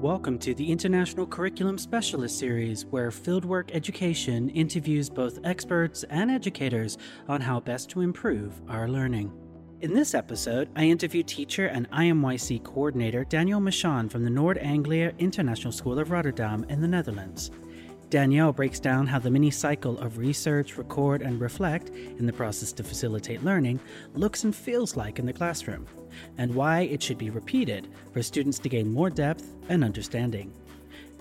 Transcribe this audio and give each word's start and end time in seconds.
Welcome 0.00 0.38
to 0.40 0.54
the 0.54 0.70
International 0.70 1.26
Curriculum 1.26 1.78
Specialist 1.78 2.38
Series, 2.38 2.84
where 2.84 3.10
Fieldwork 3.10 3.70
Education 3.72 4.50
interviews 4.50 5.08
both 5.08 5.38
experts 5.42 6.04
and 6.10 6.30
educators 6.30 6.98
on 7.28 7.40
how 7.40 7.60
best 7.60 7.88
to 7.90 8.02
improve 8.02 8.60
our 8.68 8.88
learning. 8.88 9.32
In 9.80 9.94
this 9.94 10.14
episode, 10.14 10.68
I 10.76 10.84
interview 10.84 11.22
teacher 11.22 11.68
and 11.68 11.90
IMYC 11.92 12.62
coordinator 12.62 13.24
Danielle 13.24 13.60
Mashon 13.60 14.10
from 14.10 14.22
the 14.22 14.30
Nord 14.30 14.58
Anglia 14.58 15.14
International 15.18 15.72
School 15.72 15.98
of 15.98 16.10
Rotterdam 16.10 16.66
in 16.68 16.82
the 16.82 16.88
Netherlands. 16.88 17.50
Danielle 18.08 18.52
breaks 18.52 18.78
down 18.78 19.08
how 19.08 19.18
the 19.18 19.30
mini 19.30 19.50
cycle 19.50 19.98
of 19.98 20.16
research, 20.16 20.78
record, 20.78 21.22
and 21.22 21.40
reflect 21.40 21.90
in 21.90 22.26
the 22.26 22.32
process 22.32 22.72
to 22.74 22.84
facilitate 22.84 23.42
learning 23.42 23.80
looks 24.14 24.44
and 24.44 24.54
feels 24.54 24.96
like 24.96 25.18
in 25.18 25.26
the 25.26 25.32
classroom, 25.32 25.86
and 26.38 26.54
why 26.54 26.82
it 26.82 27.02
should 27.02 27.18
be 27.18 27.30
repeated 27.30 27.88
for 28.12 28.22
students 28.22 28.60
to 28.60 28.68
gain 28.68 28.92
more 28.92 29.10
depth 29.10 29.52
and 29.68 29.82
understanding. 29.82 30.52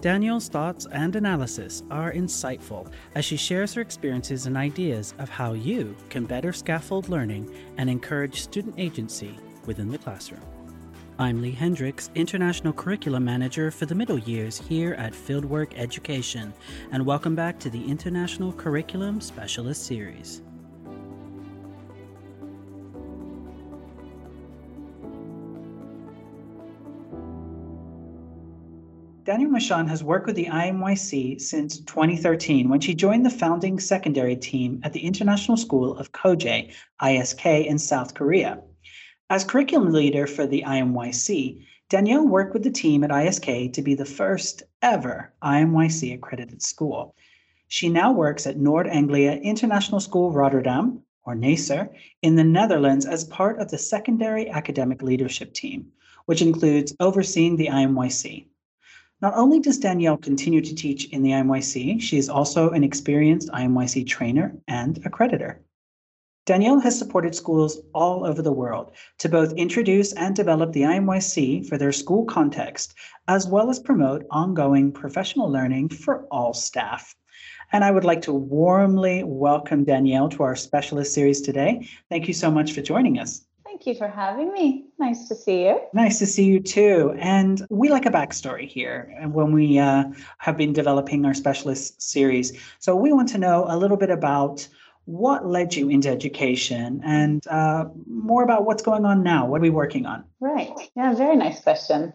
Danielle's 0.01 0.47
thoughts 0.47 0.85
and 0.91 1.15
analysis 1.15 1.81
are 1.89 2.13
insightful 2.13 2.91
as 3.15 3.25
she 3.25 3.37
shares 3.37 3.73
her 3.73 3.81
experiences 3.81 4.45
and 4.45 4.55
ideas 4.55 5.15
of 5.17 5.29
how 5.29 5.53
you 5.53 5.95
can 6.09 6.25
better 6.25 6.53
scaffold 6.53 7.09
learning 7.09 7.51
and 7.77 7.89
encourage 7.89 8.41
student 8.41 8.75
agency 8.77 9.35
within 9.65 9.89
the 9.89 9.97
classroom. 9.97 10.54
I'm 11.17 11.41
Lee 11.41 11.51
Hendricks, 11.51 12.09
International 12.13 12.73
Curriculum 12.73 13.23
Manager 13.23 13.71
for 13.71 13.85
the 13.85 13.95
middle 13.95 14.19
years 14.19 14.57
here 14.57 14.95
at 14.95 15.13
Fieldwork 15.13 15.71
Education, 15.77 16.53
and 16.91 17.05
welcome 17.05 17.35
back 17.35 17.57
to 17.59 17.69
the 17.69 17.81
International 17.85 18.51
Curriculum 18.51 19.21
Specialist 19.21 19.85
Series. 19.85 20.41
Danielle 29.23 29.51
Mashon 29.51 29.87
has 29.87 30.03
worked 30.03 30.27
with 30.27 30.35
the 30.35 30.47
IMYC 30.47 31.39
since 31.39 31.79
2013 31.79 32.67
when 32.67 32.81
she 32.81 32.93
joined 32.93 33.25
the 33.25 33.29
founding 33.29 33.79
secondary 33.79 34.35
team 34.35 34.81
at 34.83 34.91
the 34.91 34.99
International 34.99 35.55
School 35.55 35.97
of 35.97 36.11
Koje, 36.11 36.73
ISK, 37.01 37.65
in 37.65 37.79
South 37.79 38.13
Korea. 38.13 38.61
As 39.27 39.43
curriculum 39.43 39.91
leader 39.91 40.27
for 40.27 40.45
the 40.45 40.63
IMYC, 40.67 41.65
Danielle 41.89 42.27
worked 42.27 42.53
with 42.53 42.61
the 42.61 42.69
team 42.69 43.03
at 43.03 43.09
ISK 43.09 43.73
to 43.73 43.81
be 43.81 43.95
the 43.95 44.05
first 44.05 44.61
ever 44.83 45.33
IMYC 45.41 46.13
accredited 46.13 46.61
school. 46.61 47.15
She 47.67 47.89
now 47.89 48.11
works 48.11 48.45
at 48.45 48.59
Nord 48.59 48.85
Anglia 48.85 49.31
International 49.37 49.99
School 49.99 50.31
Rotterdam, 50.31 51.01
or 51.23 51.33
NAISR, 51.33 51.89
in 52.21 52.35
the 52.35 52.43
Netherlands 52.43 53.07
as 53.07 53.23
part 53.23 53.57
of 53.57 53.71
the 53.71 53.79
secondary 53.79 54.47
academic 54.47 55.01
leadership 55.01 55.55
team, 55.55 55.91
which 56.27 56.43
includes 56.43 56.95
overseeing 56.99 57.55
the 57.55 57.69
IMYC. 57.69 58.45
Not 59.23 59.33
only 59.35 59.59
does 59.59 59.79
Danielle 59.79 60.17
continue 60.17 60.61
to 60.61 60.75
teach 60.75 61.05
in 61.05 61.23
the 61.23 61.31
IMYC, 61.31 61.99
she 61.99 62.19
is 62.19 62.29
also 62.29 62.69
an 62.69 62.83
experienced 62.83 63.49
IMYC 63.49 64.05
trainer 64.05 64.55
and 64.67 65.01
accreditor. 65.01 65.57
Danielle 66.45 66.79
has 66.79 66.97
supported 66.97 67.33
schools 67.33 67.81
all 67.95 68.23
over 68.23 68.43
the 68.43 68.51
world 68.51 68.91
to 69.17 69.27
both 69.27 69.51
introduce 69.53 70.13
and 70.13 70.35
develop 70.35 70.73
the 70.73 70.83
IMYC 70.83 71.67
for 71.67 71.75
their 71.75 71.91
school 71.91 72.23
context, 72.23 72.93
as 73.27 73.47
well 73.47 73.71
as 73.71 73.79
promote 73.79 74.27
ongoing 74.29 74.91
professional 74.91 75.51
learning 75.51 75.89
for 75.89 76.25
all 76.25 76.53
staff. 76.53 77.15
And 77.71 77.83
I 77.83 77.89
would 77.89 78.05
like 78.05 78.21
to 78.23 78.31
warmly 78.31 79.23
welcome 79.23 79.85
Danielle 79.85 80.29
to 80.29 80.43
our 80.43 80.55
specialist 80.55 81.15
series 81.15 81.41
today. 81.41 81.89
Thank 82.09 82.27
you 82.27 82.33
so 82.35 82.51
much 82.51 82.73
for 82.73 82.83
joining 82.83 83.17
us. 83.17 83.43
Thank 83.65 83.87
you 83.87 83.95
for 83.95 84.07
having 84.07 84.53
me. 84.53 84.85
Nice 84.99 85.27
to 85.29 85.35
see 85.35 85.65
you. 85.65 85.81
Nice 85.93 86.19
to 86.19 86.27
see 86.27 86.43
you 86.43 86.59
too. 86.59 87.15
And 87.17 87.65
we 87.71 87.89
like 87.89 88.05
a 88.05 88.11
backstory 88.11 88.67
here 88.67 89.17
when 89.31 89.51
we 89.51 89.79
uh, 89.79 90.03
have 90.37 90.57
been 90.57 90.73
developing 90.73 91.25
our 91.25 91.33
specialist 91.33 92.03
series. 92.03 92.53
So 92.77 92.95
we 92.95 93.11
want 93.13 93.29
to 93.29 93.39
know 93.39 93.65
a 93.67 93.75
little 93.75 93.97
bit 93.97 94.11
about 94.11 94.67
what 95.05 95.45
led 95.45 95.75
you 95.75 95.89
into 95.89 96.09
education 96.09 97.01
and 97.03 97.45
uh, 97.47 97.85
more 98.07 98.43
about 98.43 98.65
what's 98.65 98.81
going 98.81 99.05
on 99.05 99.23
now. 99.23 99.45
What 99.45 99.59
are 99.59 99.61
we 99.61 99.69
working 99.69 100.05
on? 100.05 100.25
Right. 100.39 100.73
Yeah, 100.95 101.13
very 101.13 101.35
nice 101.35 101.61
question. 101.61 102.13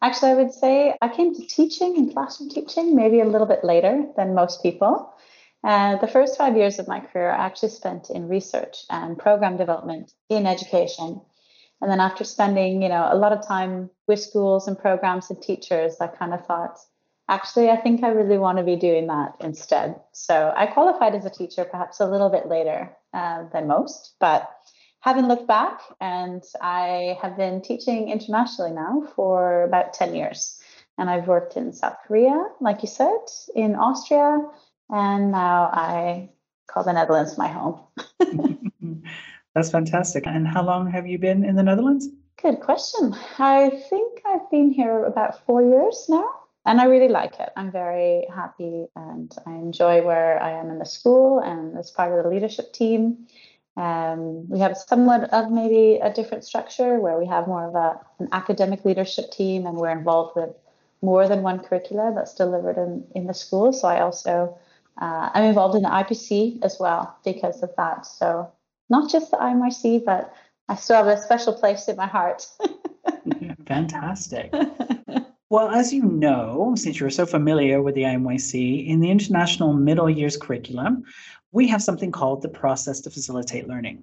Actually, 0.00 0.30
I 0.30 0.34
would 0.36 0.52
say 0.52 0.96
I 1.02 1.08
came 1.08 1.34
to 1.34 1.46
teaching 1.46 1.96
and 1.96 2.12
classroom 2.12 2.50
teaching 2.50 2.94
maybe 2.94 3.20
a 3.20 3.24
little 3.24 3.46
bit 3.46 3.64
later 3.64 4.04
than 4.16 4.34
most 4.34 4.62
people. 4.62 5.12
Uh, 5.64 5.96
the 5.96 6.06
first 6.06 6.38
five 6.38 6.56
years 6.56 6.78
of 6.78 6.86
my 6.86 7.00
career 7.00 7.32
I 7.32 7.44
actually 7.44 7.70
spent 7.70 8.10
in 8.10 8.28
research 8.28 8.84
and 8.90 9.18
program 9.18 9.56
development 9.56 10.12
in 10.28 10.46
education. 10.46 11.20
And 11.80 11.90
then 11.90 12.00
after 12.00 12.22
spending, 12.22 12.82
you 12.82 12.88
know, 12.88 13.08
a 13.10 13.16
lot 13.16 13.32
of 13.32 13.46
time 13.46 13.90
with 14.06 14.20
schools 14.20 14.68
and 14.68 14.78
programs 14.78 15.30
and 15.30 15.42
teachers, 15.42 15.96
I 16.00 16.06
kind 16.06 16.32
of 16.32 16.46
thought, 16.46 16.78
Actually, 17.28 17.68
I 17.68 17.76
think 17.76 18.02
I 18.02 18.08
really 18.08 18.38
want 18.38 18.56
to 18.58 18.64
be 18.64 18.76
doing 18.76 19.06
that 19.08 19.36
instead. 19.40 20.00
So 20.12 20.52
I 20.56 20.66
qualified 20.66 21.14
as 21.14 21.26
a 21.26 21.30
teacher 21.30 21.64
perhaps 21.64 22.00
a 22.00 22.06
little 22.06 22.30
bit 22.30 22.48
later 22.48 22.90
uh, 23.12 23.44
than 23.52 23.66
most, 23.66 24.14
but 24.18 24.50
haven't 25.00 25.28
looked 25.28 25.46
back. 25.46 25.80
And 26.00 26.42
I 26.60 27.18
have 27.20 27.36
been 27.36 27.60
teaching 27.60 28.08
internationally 28.08 28.72
now 28.72 29.02
for 29.14 29.64
about 29.64 29.92
10 29.92 30.14
years. 30.14 30.58
And 30.96 31.10
I've 31.10 31.28
worked 31.28 31.56
in 31.56 31.72
South 31.72 31.96
Korea, 32.06 32.48
like 32.60 32.82
you 32.82 32.88
said, 32.88 33.20
in 33.54 33.76
Austria, 33.76 34.40
and 34.90 35.30
now 35.30 35.70
I 35.72 36.30
call 36.66 36.82
the 36.82 36.92
Netherlands 36.92 37.38
my 37.38 37.46
home. 37.46 37.80
That's 39.54 39.70
fantastic. 39.70 40.26
And 40.26 40.48
how 40.48 40.62
long 40.62 40.90
have 40.90 41.06
you 41.06 41.18
been 41.18 41.44
in 41.44 41.56
the 41.56 41.62
Netherlands? 41.62 42.08
Good 42.40 42.60
question. 42.60 43.14
I 43.38 43.70
think 43.90 44.20
I've 44.26 44.50
been 44.50 44.70
here 44.70 45.04
about 45.04 45.44
four 45.46 45.62
years 45.62 46.06
now 46.08 46.28
and 46.68 46.82
I 46.82 46.84
really 46.84 47.08
like 47.08 47.40
it. 47.40 47.48
I'm 47.56 47.72
very 47.72 48.26
happy 48.32 48.86
and 48.94 49.34
I 49.46 49.52
enjoy 49.52 50.02
where 50.02 50.40
I 50.42 50.50
am 50.50 50.68
in 50.68 50.78
the 50.78 50.84
school 50.84 51.40
and 51.40 51.78
as 51.78 51.90
part 51.90 52.12
of 52.12 52.22
the 52.22 52.28
leadership 52.28 52.74
team. 52.74 53.26
Um, 53.78 54.46
we 54.50 54.58
have 54.58 54.76
somewhat 54.76 55.32
of 55.32 55.50
maybe 55.50 55.98
a 56.02 56.12
different 56.12 56.44
structure 56.44 57.00
where 57.00 57.18
we 57.18 57.26
have 57.26 57.46
more 57.46 57.66
of 57.66 57.74
a, 57.74 57.98
an 58.18 58.28
academic 58.32 58.84
leadership 58.84 59.30
team 59.30 59.66
and 59.66 59.78
we're 59.78 59.90
involved 59.90 60.36
with 60.36 60.50
more 61.00 61.26
than 61.26 61.42
one 61.42 61.60
curricula 61.60 62.12
that's 62.14 62.34
delivered 62.34 62.76
in, 62.76 63.06
in 63.14 63.26
the 63.26 63.34
school. 63.34 63.72
So 63.72 63.88
I 63.88 64.00
also, 64.02 64.58
uh, 65.00 65.30
I'm 65.32 65.44
involved 65.44 65.74
in 65.74 65.82
the 65.82 65.88
IPC 65.88 66.62
as 66.62 66.76
well 66.78 67.16
because 67.24 67.62
of 67.62 67.70
that. 67.78 68.04
So 68.04 68.52
not 68.90 69.10
just 69.10 69.30
the 69.30 69.38
IMYC, 69.38 70.04
but 70.04 70.34
I 70.68 70.74
still 70.74 70.96
have 70.96 71.06
a 71.06 71.16
special 71.16 71.54
place 71.54 71.88
in 71.88 71.96
my 71.96 72.06
heart. 72.06 72.46
Fantastic. 73.66 74.52
Well, 75.50 75.70
as 75.70 75.94
you 75.94 76.02
know, 76.02 76.74
since 76.76 77.00
you're 77.00 77.08
so 77.08 77.24
familiar 77.24 77.80
with 77.80 77.94
the 77.94 78.02
IMYC, 78.02 78.86
in 78.86 79.00
the 79.00 79.10
International 79.10 79.72
Middle 79.72 80.10
Years 80.10 80.36
curriculum, 80.36 81.04
we 81.52 81.66
have 81.68 81.82
something 81.82 82.12
called 82.12 82.42
the 82.42 82.50
process 82.50 83.00
to 83.00 83.10
facilitate 83.10 83.66
learning. 83.66 84.02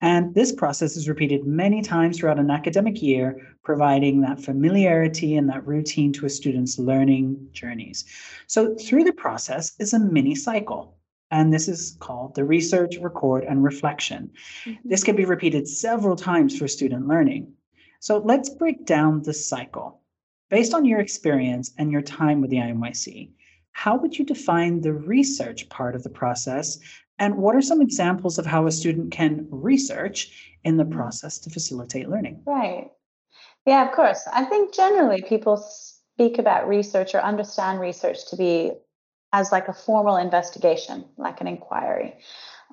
And 0.00 0.34
this 0.34 0.50
process 0.50 0.96
is 0.96 1.08
repeated 1.08 1.46
many 1.46 1.80
times 1.80 2.18
throughout 2.18 2.40
an 2.40 2.50
academic 2.50 3.00
year, 3.00 3.40
providing 3.62 4.20
that 4.22 4.42
familiarity 4.42 5.36
and 5.36 5.48
that 5.48 5.64
routine 5.64 6.12
to 6.14 6.26
a 6.26 6.28
student's 6.28 6.76
learning 6.76 7.50
journeys. 7.52 8.04
So, 8.48 8.74
through 8.74 9.04
the 9.04 9.12
process 9.12 9.76
is 9.78 9.92
a 9.92 10.00
mini 10.00 10.34
cycle. 10.34 10.96
And 11.30 11.54
this 11.54 11.68
is 11.68 11.96
called 12.00 12.34
the 12.34 12.44
research, 12.44 12.96
record, 12.98 13.44
and 13.44 13.62
reflection. 13.62 14.32
Mm-hmm. 14.64 14.88
This 14.88 15.04
can 15.04 15.14
be 15.14 15.24
repeated 15.24 15.68
several 15.68 16.16
times 16.16 16.58
for 16.58 16.66
student 16.66 17.06
learning. 17.06 17.52
So, 18.00 18.18
let's 18.18 18.48
break 18.48 18.86
down 18.86 19.22
the 19.22 19.34
cycle. 19.34 19.99
Based 20.50 20.74
on 20.74 20.84
your 20.84 20.98
experience 20.98 21.72
and 21.78 21.92
your 21.92 22.02
time 22.02 22.40
with 22.40 22.50
the 22.50 22.56
IMYC, 22.56 23.30
how 23.72 23.96
would 23.96 24.18
you 24.18 24.24
define 24.24 24.80
the 24.80 24.92
research 24.92 25.68
part 25.68 25.94
of 25.94 26.02
the 26.02 26.10
process? 26.10 26.78
And 27.20 27.36
what 27.36 27.54
are 27.54 27.62
some 27.62 27.80
examples 27.80 28.36
of 28.36 28.46
how 28.46 28.66
a 28.66 28.72
student 28.72 29.12
can 29.12 29.46
research 29.50 30.56
in 30.64 30.76
the 30.76 30.84
process 30.84 31.38
to 31.40 31.50
facilitate 31.50 32.08
learning? 32.08 32.42
Right. 32.44 32.90
Yeah, 33.64 33.86
of 33.86 33.94
course. 33.94 34.26
I 34.32 34.44
think 34.44 34.74
generally 34.74 35.22
people 35.22 35.56
speak 35.56 36.38
about 36.38 36.66
research 36.66 37.14
or 37.14 37.20
understand 37.20 37.78
research 37.78 38.28
to 38.30 38.36
be 38.36 38.72
as 39.32 39.52
like 39.52 39.68
a 39.68 39.72
formal 39.72 40.16
investigation, 40.16 41.04
like 41.16 41.40
an 41.40 41.46
inquiry, 41.46 42.18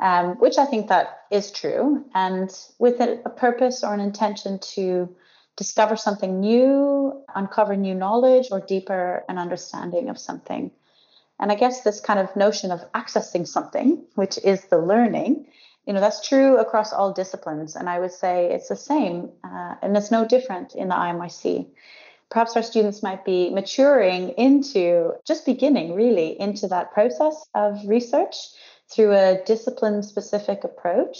um, 0.01 0.39
which 0.39 0.57
I 0.57 0.65
think 0.65 0.87
that 0.87 1.19
is 1.29 1.51
true, 1.51 2.05
and 2.15 2.49
with 2.79 2.99
a, 2.99 3.21
a 3.25 3.29
purpose 3.29 3.83
or 3.83 3.93
an 3.93 3.99
intention 3.99 4.57
to 4.73 5.15
discover 5.57 5.97
something 5.97 6.39
new, 6.39 7.23
uncover 7.35 7.75
new 7.75 7.95
knowledge, 7.95 8.47
or 8.51 8.61
deeper 8.61 9.25
an 9.27 9.37
understanding 9.37 10.09
of 10.09 10.17
something. 10.17 10.71
And 11.39 11.51
I 11.51 11.55
guess 11.55 11.81
this 11.81 11.99
kind 11.99 12.19
of 12.19 12.35
notion 12.35 12.71
of 12.71 12.89
accessing 12.93 13.47
something, 13.47 14.05
which 14.15 14.37
is 14.43 14.65
the 14.65 14.79
learning, 14.79 15.47
you 15.85 15.93
know, 15.93 16.01
that's 16.01 16.27
true 16.27 16.57
across 16.57 16.91
all 16.91 17.13
disciplines. 17.13 17.75
And 17.75 17.89
I 17.89 17.99
would 17.99 18.11
say 18.11 18.51
it's 18.51 18.67
the 18.69 18.75
same, 18.75 19.29
uh, 19.43 19.75
and 19.81 19.95
it's 19.95 20.11
no 20.11 20.25
different 20.25 20.75
in 20.75 20.89
the 20.89 20.95
IMYC. 20.95 21.67
Perhaps 22.29 22.57
our 22.57 22.63
students 22.63 23.01
might 23.01 23.23
be 23.23 23.49
maturing 23.49 24.29
into 24.31 25.13
just 25.25 25.45
beginning 25.45 25.95
really 25.95 26.39
into 26.39 26.67
that 26.67 26.91
process 26.91 27.45
of 27.55 27.79
research 27.87 28.35
through 28.89 29.13
a 29.13 29.41
discipline 29.45 30.03
specific 30.03 30.65
approach 30.65 31.17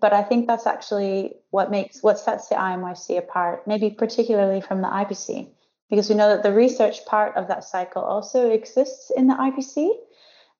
but 0.00 0.12
I 0.12 0.22
think 0.22 0.46
that's 0.46 0.66
actually 0.66 1.34
what 1.50 1.70
makes 1.70 2.02
what 2.02 2.18
sets 2.18 2.48
the 2.48 2.54
IMYC 2.54 3.18
apart, 3.18 3.66
maybe 3.66 3.90
particularly 3.90 4.60
from 4.60 4.80
the 4.80 4.88
IPC, 4.88 5.48
because 5.90 6.08
we 6.08 6.14
know 6.14 6.28
that 6.28 6.42
the 6.42 6.52
research 6.52 7.04
part 7.04 7.36
of 7.36 7.48
that 7.48 7.64
cycle 7.64 8.02
also 8.02 8.50
exists 8.50 9.10
in 9.14 9.26
the 9.26 9.34
IPC. 9.34 9.90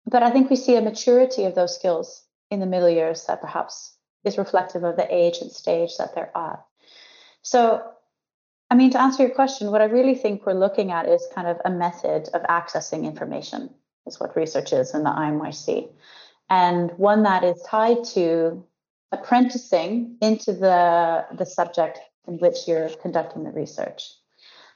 But 0.07 0.23
I 0.23 0.31
think 0.31 0.51
we 0.51 0.57
see 0.57 0.77
a 0.77 0.83
maturity 0.83 1.45
of 1.45 1.55
those 1.55 1.75
skills 1.75 2.25
in 2.51 2.61
the 2.61 2.67
middle 2.67 2.91
years 2.91 3.25
that 3.25 3.41
perhaps 3.41 3.97
is 4.25 4.37
reflective 4.37 4.85
of 4.85 4.97
the 4.97 5.15
age 5.15 5.39
and 5.41 5.51
stage 5.51 5.97
that 5.99 6.15
they're 6.15 6.37
at. 6.37 6.65
So, 7.43 7.83
I 8.71 8.75
mean, 8.75 8.91
to 8.91 9.01
answer 9.01 9.23
your 9.23 9.35
question, 9.35 9.71
what 9.71 9.81
I 9.81 9.87
really 9.87 10.15
think 10.15 10.45
we're 10.45 10.53
looking 10.53 10.91
at 10.91 11.09
is 11.09 11.27
kind 11.35 11.49
of 11.49 11.61
a 11.65 11.71
method 11.71 12.29
of 12.35 12.43
accessing 12.43 13.05
information, 13.05 13.71
is 14.07 14.21
what 14.21 14.37
research 14.37 14.73
is 14.73 14.95
in 14.95 15.05
the 15.05 15.11
IMYC. 15.11 15.89
And 16.51 16.91
one 16.99 17.23
that 17.23 17.45
is 17.45 17.63
tied 17.63 18.05
to 18.15 18.65
apprenticing 19.13 20.17
into 20.21 20.53
the, 20.53 21.27
the 21.37 21.47
subject 21.47 22.01
in 22.27 22.39
which 22.39 22.67
you're 22.67 22.89
conducting 22.89 23.45
the 23.45 23.51
research. 23.51 24.13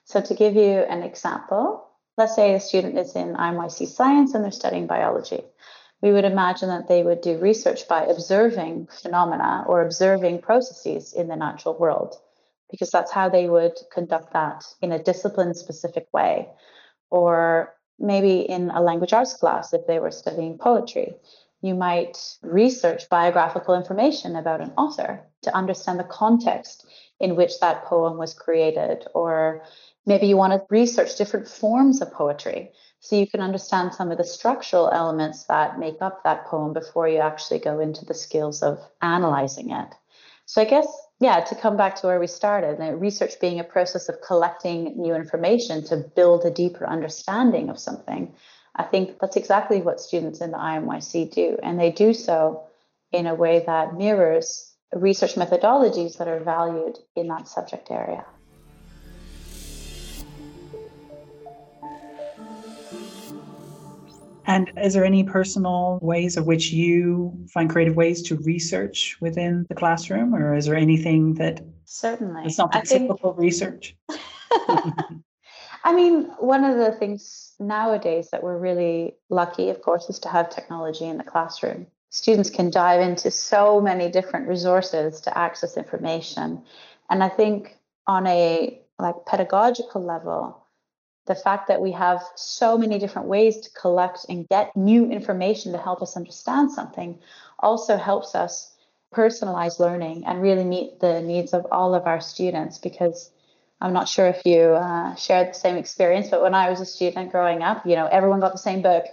So, 0.04 0.20
to 0.20 0.34
give 0.34 0.54
you 0.54 0.78
an 0.78 1.02
example, 1.02 1.88
let's 2.16 2.36
say 2.36 2.54
a 2.54 2.60
student 2.60 2.98
is 2.98 3.16
in 3.16 3.34
IMYC 3.34 3.88
science 3.88 4.34
and 4.34 4.44
they're 4.44 4.52
studying 4.52 4.86
biology. 4.86 5.42
We 6.02 6.12
would 6.12 6.24
imagine 6.24 6.68
that 6.68 6.88
they 6.88 7.02
would 7.02 7.22
do 7.22 7.38
research 7.38 7.88
by 7.88 8.04
observing 8.04 8.88
phenomena 9.02 9.64
or 9.66 9.82
observing 9.82 10.42
processes 10.42 11.12
in 11.14 11.28
the 11.28 11.36
natural 11.36 11.76
world, 11.76 12.16
because 12.70 12.90
that's 12.90 13.10
how 13.10 13.30
they 13.30 13.48
would 13.48 13.76
conduct 13.92 14.32
that 14.34 14.64
in 14.82 14.92
a 14.92 15.02
discipline 15.02 15.54
specific 15.54 16.06
way. 16.12 16.48
Or 17.10 17.74
maybe 17.98 18.40
in 18.40 18.70
a 18.70 18.82
language 18.82 19.14
arts 19.14 19.34
class, 19.34 19.72
if 19.72 19.86
they 19.86 19.98
were 19.98 20.10
studying 20.10 20.58
poetry, 20.58 21.14
you 21.66 21.74
might 21.74 22.16
research 22.42 23.08
biographical 23.08 23.74
information 23.74 24.36
about 24.36 24.60
an 24.60 24.72
author 24.78 25.26
to 25.42 25.54
understand 25.54 25.98
the 25.98 26.04
context 26.04 26.86
in 27.20 27.36
which 27.36 27.60
that 27.60 27.84
poem 27.84 28.16
was 28.16 28.34
created 28.34 29.06
or 29.14 29.62
Maybe 30.06 30.28
you 30.28 30.36
want 30.36 30.52
to 30.52 30.64
research 30.70 31.16
different 31.16 31.48
forms 31.48 32.00
of 32.00 32.12
poetry 32.12 32.70
so 33.00 33.16
you 33.16 33.26
can 33.26 33.40
understand 33.40 33.92
some 33.92 34.12
of 34.12 34.18
the 34.18 34.24
structural 34.24 34.88
elements 34.90 35.44
that 35.44 35.80
make 35.80 36.00
up 36.00 36.22
that 36.22 36.46
poem 36.46 36.72
before 36.72 37.08
you 37.08 37.18
actually 37.18 37.58
go 37.58 37.80
into 37.80 38.04
the 38.04 38.14
skills 38.14 38.62
of 38.62 38.78
analyzing 39.02 39.70
it. 39.70 39.88
So 40.46 40.62
I 40.62 40.64
guess, 40.64 40.86
yeah, 41.18 41.40
to 41.40 41.56
come 41.56 41.76
back 41.76 41.96
to 41.96 42.06
where 42.06 42.20
we 42.20 42.28
started, 42.28 42.78
research 43.00 43.40
being 43.40 43.58
a 43.58 43.64
process 43.64 44.08
of 44.08 44.22
collecting 44.24 44.96
new 44.96 45.14
information 45.14 45.82
to 45.86 45.96
build 45.96 46.44
a 46.44 46.52
deeper 46.52 46.86
understanding 46.86 47.68
of 47.68 47.78
something. 47.78 48.32
I 48.78 48.82
think 48.82 49.18
that's 49.20 49.36
exactly 49.36 49.80
what 49.80 50.00
students 50.00 50.40
in 50.40 50.50
the 50.50 50.58
IMYC 50.58 51.32
do. 51.32 51.56
And 51.62 51.80
they 51.80 51.90
do 51.90 52.12
so 52.12 52.62
in 53.10 53.26
a 53.26 53.34
way 53.34 53.64
that 53.66 53.96
mirrors 53.96 54.74
research 54.94 55.34
methodologies 55.34 56.18
that 56.18 56.28
are 56.28 56.40
valued 56.40 56.98
in 57.16 57.28
that 57.28 57.48
subject 57.48 57.90
area. 57.90 58.24
And 64.48 64.70
is 64.80 64.94
there 64.94 65.04
any 65.04 65.24
personal 65.24 65.98
ways 66.02 66.36
of 66.36 66.46
which 66.46 66.70
you 66.70 67.36
find 67.48 67.68
creative 67.68 67.96
ways 67.96 68.22
to 68.22 68.36
research 68.36 69.16
within 69.20 69.66
the 69.68 69.74
classroom, 69.74 70.34
or 70.34 70.54
is 70.54 70.66
there 70.66 70.76
anything 70.76 71.34
that 71.34 71.64
certainly 71.84 72.42
it's 72.44 72.58
not 72.58 72.70
the 72.70 72.80
typical 72.82 73.32
think... 73.32 73.40
research? 73.40 73.96
I 75.86 75.92
mean, 75.92 76.24
one 76.40 76.64
of 76.64 76.78
the 76.78 76.90
things 76.90 77.54
nowadays 77.60 78.30
that 78.30 78.42
we're 78.42 78.58
really 78.58 79.14
lucky, 79.30 79.70
of 79.70 79.82
course, 79.82 80.10
is 80.10 80.18
to 80.18 80.28
have 80.28 80.50
technology 80.50 81.04
in 81.04 81.16
the 81.16 81.22
classroom. 81.22 81.86
Students 82.10 82.50
can 82.50 82.70
dive 82.70 83.00
into 83.00 83.30
so 83.30 83.80
many 83.80 84.10
different 84.10 84.48
resources 84.48 85.20
to 85.20 85.38
access 85.38 85.76
information. 85.76 86.64
And 87.08 87.22
I 87.22 87.28
think 87.28 87.78
on 88.04 88.26
a 88.26 88.80
like 88.98 89.14
pedagogical 89.26 90.02
level, 90.02 90.60
the 91.26 91.36
fact 91.36 91.68
that 91.68 91.80
we 91.80 91.92
have 91.92 92.20
so 92.34 92.76
many 92.76 92.98
different 92.98 93.28
ways 93.28 93.60
to 93.60 93.70
collect 93.80 94.26
and 94.28 94.48
get 94.48 94.76
new 94.76 95.08
information 95.08 95.70
to 95.70 95.78
help 95.78 96.02
us 96.02 96.16
understand 96.16 96.72
something 96.72 97.16
also 97.60 97.96
helps 97.96 98.34
us 98.34 98.74
personalize 99.14 99.78
learning 99.78 100.24
and 100.26 100.42
really 100.42 100.64
meet 100.64 100.98
the 100.98 101.20
needs 101.20 101.52
of 101.52 101.64
all 101.70 101.94
of 101.94 102.08
our 102.08 102.20
students 102.20 102.76
because 102.76 103.30
i'm 103.80 103.92
not 103.92 104.08
sure 104.08 104.26
if 104.26 104.42
you 104.44 104.60
uh, 104.60 105.14
shared 105.14 105.50
the 105.50 105.58
same 105.58 105.76
experience 105.76 106.28
but 106.28 106.42
when 106.42 106.54
i 106.54 106.70
was 106.70 106.80
a 106.80 106.86
student 106.86 107.30
growing 107.30 107.62
up 107.62 107.84
you 107.86 107.94
know 107.94 108.06
everyone 108.06 108.40
got 108.40 108.52
the 108.52 108.58
same 108.58 108.82
book 108.82 109.04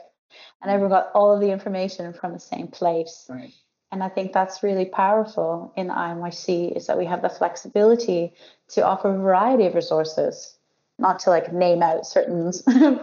and 0.61 0.71
everyone 0.71 0.91
got 0.91 1.11
all 1.13 1.33
of 1.33 1.41
the 1.41 1.51
information 1.51 2.13
from 2.13 2.33
the 2.33 2.39
same 2.39 2.67
place 2.67 3.25
right. 3.29 3.53
and 3.91 4.03
i 4.03 4.09
think 4.09 4.33
that's 4.33 4.63
really 4.63 4.85
powerful 4.85 5.73
in 5.75 5.87
imyc 5.87 6.75
is 6.75 6.87
that 6.87 6.97
we 6.97 7.05
have 7.05 7.21
the 7.21 7.29
flexibility 7.29 8.33
to 8.67 8.85
offer 8.85 9.13
a 9.13 9.17
variety 9.17 9.65
of 9.65 9.75
resources 9.75 10.57
not 10.99 11.19
to 11.19 11.29
like 11.29 11.51
name 11.53 11.81
out 11.81 12.05
certain 12.05 12.51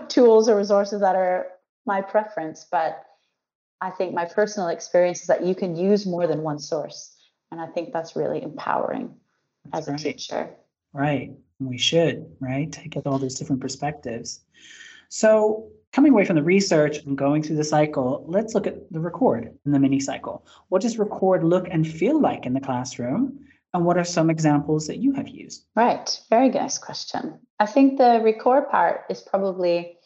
tools 0.08 0.48
or 0.48 0.56
resources 0.56 1.00
that 1.00 1.16
are 1.16 1.48
my 1.86 2.00
preference, 2.00 2.66
but 2.70 3.04
I 3.80 3.90
think 3.90 4.14
my 4.14 4.26
personal 4.26 4.68
experience 4.68 5.22
is 5.22 5.26
that 5.26 5.44
you 5.44 5.54
can 5.54 5.76
use 5.76 6.06
more 6.06 6.26
than 6.26 6.42
one 6.42 6.58
source. 6.58 7.16
And 7.50 7.60
I 7.60 7.66
think 7.66 7.92
that's 7.92 8.14
really 8.14 8.42
empowering 8.42 9.14
that's 9.72 9.88
as 9.88 9.92
right. 9.92 10.00
a 10.00 10.02
teacher. 10.02 10.50
Right. 10.92 11.32
We 11.60 11.78
should, 11.78 12.26
right? 12.40 12.76
Get 12.88 13.06
all 13.06 13.18
those 13.18 13.34
different 13.34 13.60
perspectives. 13.60 14.40
So, 15.08 15.68
coming 15.92 16.12
away 16.12 16.24
from 16.24 16.36
the 16.36 16.42
research 16.42 16.98
and 16.98 17.18
going 17.18 17.42
through 17.42 17.56
the 17.56 17.64
cycle, 17.64 18.24
let's 18.26 18.54
look 18.54 18.66
at 18.66 18.90
the 18.92 19.00
record 19.00 19.52
in 19.66 19.72
the 19.72 19.78
mini 19.78 20.00
cycle. 20.00 20.46
What 20.68 20.82
does 20.82 20.98
record 20.98 21.44
look 21.44 21.68
and 21.70 21.86
feel 21.86 22.20
like 22.20 22.46
in 22.46 22.54
the 22.54 22.60
classroom? 22.60 23.40
And 23.74 23.84
what 23.84 23.98
are 23.98 24.04
some 24.04 24.30
examples 24.30 24.86
that 24.86 24.98
you 24.98 25.12
have 25.12 25.28
used? 25.28 25.64
Right. 25.76 26.20
Very 26.30 26.48
nice 26.48 26.78
question. 26.78 27.38
I 27.58 27.66
think 27.66 27.98
the 27.98 28.20
record 28.22 28.68
part 28.68 29.04
is 29.10 29.20
probably, 29.20 29.96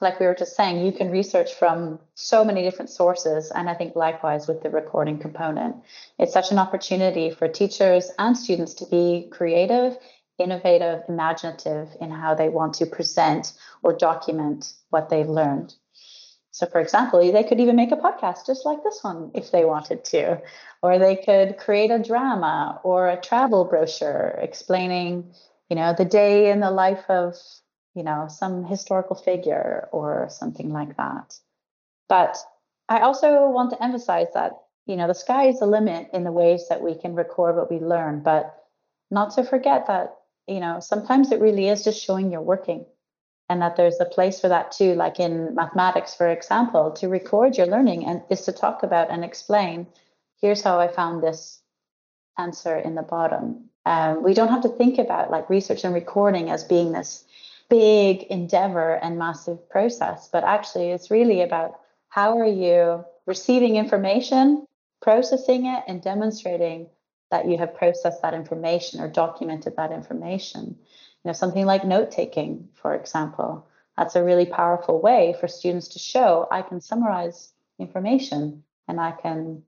like 0.00 0.20
we 0.20 0.26
were 0.26 0.34
just 0.34 0.56
saying, 0.56 0.84
you 0.84 0.92
can 0.92 1.10
research 1.10 1.54
from 1.54 2.00
so 2.14 2.44
many 2.44 2.62
different 2.62 2.90
sources. 2.90 3.50
And 3.54 3.70
I 3.70 3.74
think 3.74 3.96
likewise 3.96 4.46
with 4.46 4.62
the 4.62 4.70
recording 4.70 5.18
component, 5.18 5.76
it's 6.18 6.34
such 6.34 6.50
an 6.50 6.58
opportunity 6.58 7.30
for 7.30 7.48
teachers 7.48 8.10
and 8.18 8.36
students 8.36 8.74
to 8.74 8.86
be 8.86 9.28
creative, 9.30 9.96
innovative, 10.38 11.02
imaginative 11.08 11.88
in 12.00 12.10
how 12.10 12.34
they 12.34 12.48
want 12.48 12.74
to 12.74 12.86
present 12.86 13.52
or 13.82 13.92
document 13.92 14.72
what 14.90 15.08
they've 15.08 15.28
learned. 15.28 15.74
So, 16.50 16.66
for 16.66 16.80
example, 16.80 17.20
they 17.20 17.44
could 17.44 17.60
even 17.60 17.76
make 17.76 17.92
a 17.92 17.96
podcast 17.96 18.46
just 18.46 18.66
like 18.66 18.82
this 18.82 19.04
one 19.04 19.30
if 19.34 19.52
they 19.52 19.64
wanted 19.64 20.04
to, 20.06 20.40
or 20.82 20.98
they 20.98 21.14
could 21.16 21.56
create 21.56 21.90
a 21.90 22.02
drama 22.02 22.80
or 22.82 23.08
a 23.08 23.20
travel 23.20 23.64
brochure 23.64 24.36
explaining, 24.42 25.32
you 25.68 25.76
know, 25.76 25.94
the 25.96 26.04
day 26.04 26.50
in 26.50 26.60
the 26.60 26.70
life 26.70 27.04
of, 27.08 27.36
you 27.94 28.02
know, 28.02 28.26
some 28.28 28.64
historical 28.64 29.14
figure 29.14 29.88
or 29.92 30.26
something 30.30 30.72
like 30.72 30.96
that. 30.96 31.36
But 32.08 32.38
I 32.88 33.00
also 33.00 33.50
want 33.50 33.70
to 33.70 33.82
emphasize 33.82 34.28
that, 34.34 34.58
you 34.86 34.96
know, 34.96 35.06
the 35.06 35.14
sky 35.14 35.48
is 35.48 35.60
the 35.60 35.66
limit 35.66 36.08
in 36.12 36.24
the 36.24 36.32
ways 36.32 36.68
that 36.70 36.82
we 36.82 36.96
can 36.96 37.14
record 37.14 37.54
what 37.54 37.70
we 37.70 37.78
learn, 37.78 38.22
but 38.22 38.64
not 39.10 39.34
to 39.34 39.44
forget 39.44 39.86
that, 39.86 40.16
you 40.48 40.60
know, 40.60 40.80
sometimes 40.80 41.32
it 41.32 41.40
really 41.40 41.68
is 41.68 41.84
just 41.84 42.02
showing 42.02 42.32
you're 42.32 42.40
working 42.40 42.86
and 43.48 43.62
that 43.62 43.76
there's 43.76 44.00
a 44.00 44.04
place 44.04 44.40
for 44.40 44.48
that 44.48 44.72
too 44.72 44.94
like 44.94 45.18
in 45.18 45.54
mathematics 45.54 46.14
for 46.14 46.28
example 46.28 46.90
to 46.92 47.08
record 47.08 47.56
your 47.56 47.66
learning 47.66 48.04
and 48.04 48.22
is 48.30 48.42
to 48.42 48.52
talk 48.52 48.82
about 48.82 49.10
and 49.10 49.24
explain 49.24 49.86
here's 50.40 50.62
how 50.62 50.78
i 50.78 50.86
found 50.86 51.22
this 51.22 51.62
answer 52.38 52.76
in 52.76 52.94
the 52.94 53.02
bottom. 53.02 53.68
Um, 53.84 54.22
we 54.22 54.34
don't 54.34 54.48
have 54.48 54.62
to 54.62 54.68
think 54.68 54.98
about 54.98 55.30
like 55.30 55.50
research 55.50 55.84
and 55.84 55.94
recording 55.94 56.50
as 56.50 56.62
being 56.62 56.92
this 56.92 57.24
big 57.68 58.22
endeavor 58.24 58.94
and 58.94 59.18
massive 59.18 59.68
process 59.68 60.28
but 60.32 60.42
actually 60.42 60.88
it's 60.88 61.10
really 61.10 61.42
about 61.42 61.80
how 62.08 62.38
are 62.38 62.46
you 62.46 63.04
receiving 63.26 63.76
information 63.76 64.66
processing 65.02 65.66
it 65.66 65.84
and 65.86 66.02
demonstrating 66.02 66.88
that 67.30 67.46
you 67.46 67.58
have 67.58 67.74
processed 67.74 68.22
that 68.22 68.34
information 68.34 69.00
or 69.00 69.08
documented 69.08 69.76
that 69.76 69.92
information 69.92 70.76
You 71.24 71.28
know, 71.28 71.32
something 71.32 71.66
like 71.66 71.84
note 71.84 72.10
taking, 72.10 72.68
for 72.74 72.94
example. 72.94 73.66
That's 73.96 74.16
a 74.16 74.24
really 74.24 74.46
powerful 74.46 75.00
way 75.00 75.34
for 75.40 75.48
students 75.48 75.88
to 75.88 75.98
show 75.98 76.46
I 76.50 76.62
can 76.62 76.80
summarize 76.80 77.52
information 77.78 78.62
and 78.86 79.00
I 79.00 79.12
can 79.12 79.62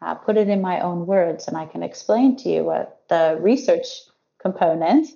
uh, 0.00 0.14
put 0.14 0.36
it 0.36 0.48
in 0.48 0.60
my 0.60 0.80
own 0.80 1.06
words 1.06 1.48
and 1.48 1.56
I 1.56 1.66
can 1.66 1.82
explain 1.82 2.36
to 2.38 2.48
you 2.48 2.64
what 2.64 3.02
the 3.08 3.36
research 3.40 3.86
component, 4.40 5.08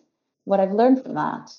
what 0.45 0.61
I've 0.61 0.73
learned 0.73 1.03
from 1.03 1.15
that. 1.15 1.53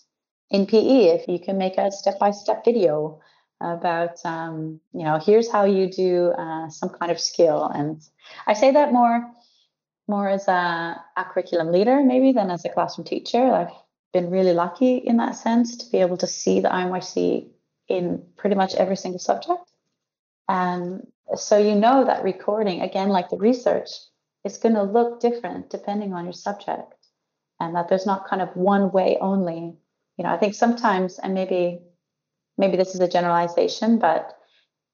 In 0.49 0.65
PE, 0.65 1.05
if 1.17 1.27
you 1.27 1.39
can 1.39 1.57
make 1.57 1.77
a 1.77 1.91
step 1.91 2.19
by 2.19 2.31
step 2.31 2.63
video 2.63 3.19
about, 3.59 4.23
um, 4.23 4.79
you 4.93 5.03
know, 5.03 5.19
here's 5.19 5.51
how 5.51 5.65
you 5.65 5.89
do 5.89 6.27
uh, 6.37 6.69
some 6.69 6.89
kind 6.89 7.11
of 7.11 7.19
skill. 7.19 7.65
And 7.65 8.01
I 8.45 8.53
say 8.53 8.71
that 8.71 8.93
more 8.93 9.29
more 10.07 10.27
as 10.27 10.47
a, 10.47 11.03
a 11.15 11.23
curriculum 11.25 11.71
leader 11.71 12.01
maybe 12.03 12.31
than 12.31 12.49
as 12.49 12.65
a 12.65 12.69
classroom 12.69 13.05
teacher. 13.05 13.41
I've 13.41 13.73
been 14.13 14.29
really 14.29 14.53
lucky 14.53 14.97
in 14.97 15.17
that 15.17 15.35
sense 15.35 15.75
to 15.77 15.91
be 15.91 15.99
able 15.99 16.17
to 16.17 16.27
see 16.27 16.59
the 16.59 16.69
IMYC 16.69 17.47
in 17.87 18.23
pretty 18.37 18.55
much 18.55 18.75
every 18.75 18.97
single 18.97 19.19
subject. 19.19 19.71
And 20.47 21.07
so 21.35 21.57
you 21.57 21.75
know 21.75 22.05
that 22.05 22.23
recording, 22.23 22.81
again, 22.81 23.09
like 23.09 23.29
the 23.29 23.37
research, 23.37 23.89
is 24.45 24.57
going 24.57 24.75
to 24.75 24.83
look 24.83 25.19
different 25.19 25.69
depending 25.69 26.13
on 26.13 26.23
your 26.23 26.33
subject. 26.33 26.93
And 27.59 27.75
that 27.75 27.89
there's 27.89 28.05
not 28.05 28.27
kind 28.27 28.41
of 28.41 28.55
one 28.55 28.91
way 28.91 29.17
only 29.19 29.75
you 30.17 30.23
know, 30.23 30.31
I 30.31 30.37
think 30.37 30.55
sometimes, 30.55 31.19
and 31.19 31.33
maybe 31.33 31.79
maybe 32.57 32.75
this 32.75 32.95
is 32.95 32.99
a 32.99 33.07
generalization, 33.07 33.99
but 33.99 34.36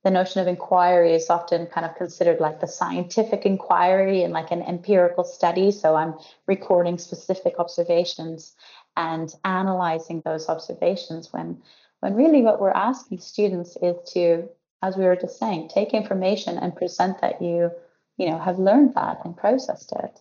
the 0.03 0.11
notion 0.11 0.41
of 0.41 0.47
inquiry 0.47 1.13
is 1.13 1.29
often 1.29 1.65
kind 1.67 1.85
of 1.85 1.95
considered 1.95 2.39
like 2.39 2.59
the 2.59 2.67
scientific 2.67 3.45
inquiry 3.45 4.23
and 4.23 4.33
like 4.33 4.51
an 4.51 4.61
empirical 4.61 5.23
study. 5.23 5.71
So 5.71 5.95
I'm 5.95 6.15
recording 6.45 6.97
specific 6.97 7.55
observations 7.57 8.53
and 8.97 9.33
analyzing 9.45 10.21
those 10.25 10.49
observations 10.49 11.31
when 11.31 11.61
when 12.01 12.15
really 12.15 12.41
what 12.41 12.59
we're 12.59 12.71
asking 12.71 13.19
students 13.19 13.77
is 13.81 13.95
to, 14.11 14.49
as 14.81 14.97
we 14.97 15.05
were 15.05 15.15
just 15.15 15.39
saying, 15.39 15.69
take 15.69 15.93
information 15.93 16.57
and 16.57 16.75
present 16.75 17.21
that 17.21 17.41
you, 17.41 17.71
you 18.17 18.29
know, 18.29 18.37
have 18.37 18.59
learned 18.59 18.93
that 18.95 19.21
and 19.23 19.37
processed 19.37 19.93
it. 19.93 20.19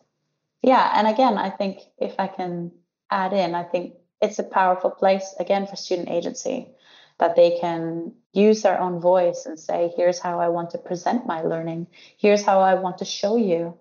Yeah, 0.63 0.93
and 0.95 1.09
again, 1.09 1.39
I 1.39 1.51
think 1.51 1.81
if 1.99 2.15
I 2.21 2.29
can 2.29 2.71
add 3.11 3.33
in, 3.33 3.57
I 3.57 3.65
think 3.65 3.95
it's 4.21 4.39
a 4.39 4.45
powerful 4.45 4.91
place 4.91 5.35
again 5.41 5.67
for 5.67 5.75
student 5.75 6.09
agency 6.09 6.69
that 7.23 7.37
they 7.37 7.57
can 7.61 8.13
use 8.33 8.63
their 8.63 8.81
own 8.81 8.99
voice 8.99 9.47
and 9.47 9.57
say, 9.57 9.93
here's 9.97 10.19
how 10.19 10.41
I 10.41 10.49
want 10.49 10.71
to 10.71 10.79
present 10.79 11.25
my 11.25 11.43
learning. 11.43 11.87
Here's 12.17 12.43
how 12.43 12.59
I 12.59 12.75
want 12.75 12.99
to 12.99 13.05
show 13.05 13.37
you 13.37 13.79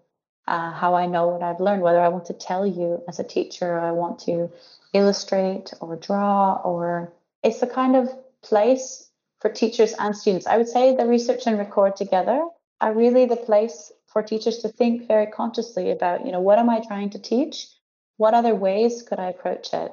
uh, 0.47 0.71
how 0.71 0.93
I 0.93 1.07
know 1.07 1.29
what 1.29 1.41
I've 1.41 1.59
learned, 1.59 1.81
whether 1.81 1.99
I 1.99 2.09
want 2.09 2.25
to 2.25 2.33
tell 2.33 2.67
you 2.67 3.01
as 3.07 3.17
a 3.19 3.23
teacher, 3.23 3.79
I 3.79 3.93
want 3.93 4.19
to 4.27 4.51
illustrate 4.93 5.73
or 5.81 5.95
draw, 5.95 6.61
or 6.63 7.13
it's 7.41 7.61
the 7.61 7.65
kind 7.65 7.95
of 7.95 8.13
place 8.43 9.09
for 9.39 9.49
teachers 9.49 9.95
and 9.97 10.15
students. 10.15 10.45
I 10.45 10.57
would 10.57 10.69
say 10.69 10.95
the 10.95 11.07
research 11.07 11.47
and 11.47 11.57
record 11.57 11.95
together 11.95 12.45
are 12.79 12.93
really 12.93 13.25
the 13.25 13.37
place 13.37 13.91
for 14.05 14.21
teachers 14.21 14.59
to 14.59 14.69
think 14.69 15.07
very 15.07 15.25
consciously 15.25 15.89
about, 15.89 16.27
you 16.27 16.31
know, 16.31 16.41
what 16.41 16.59
am 16.59 16.69
I 16.69 16.81
trying 16.87 17.09
to 17.11 17.19
teach? 17.19 17.65
What 18.17 18.35
other 18.35 18.53
ways 18.53 19.01
could 19.01 19.17
I 19.17 19.29
approach 19.29 19.73
it? 19.73 19.91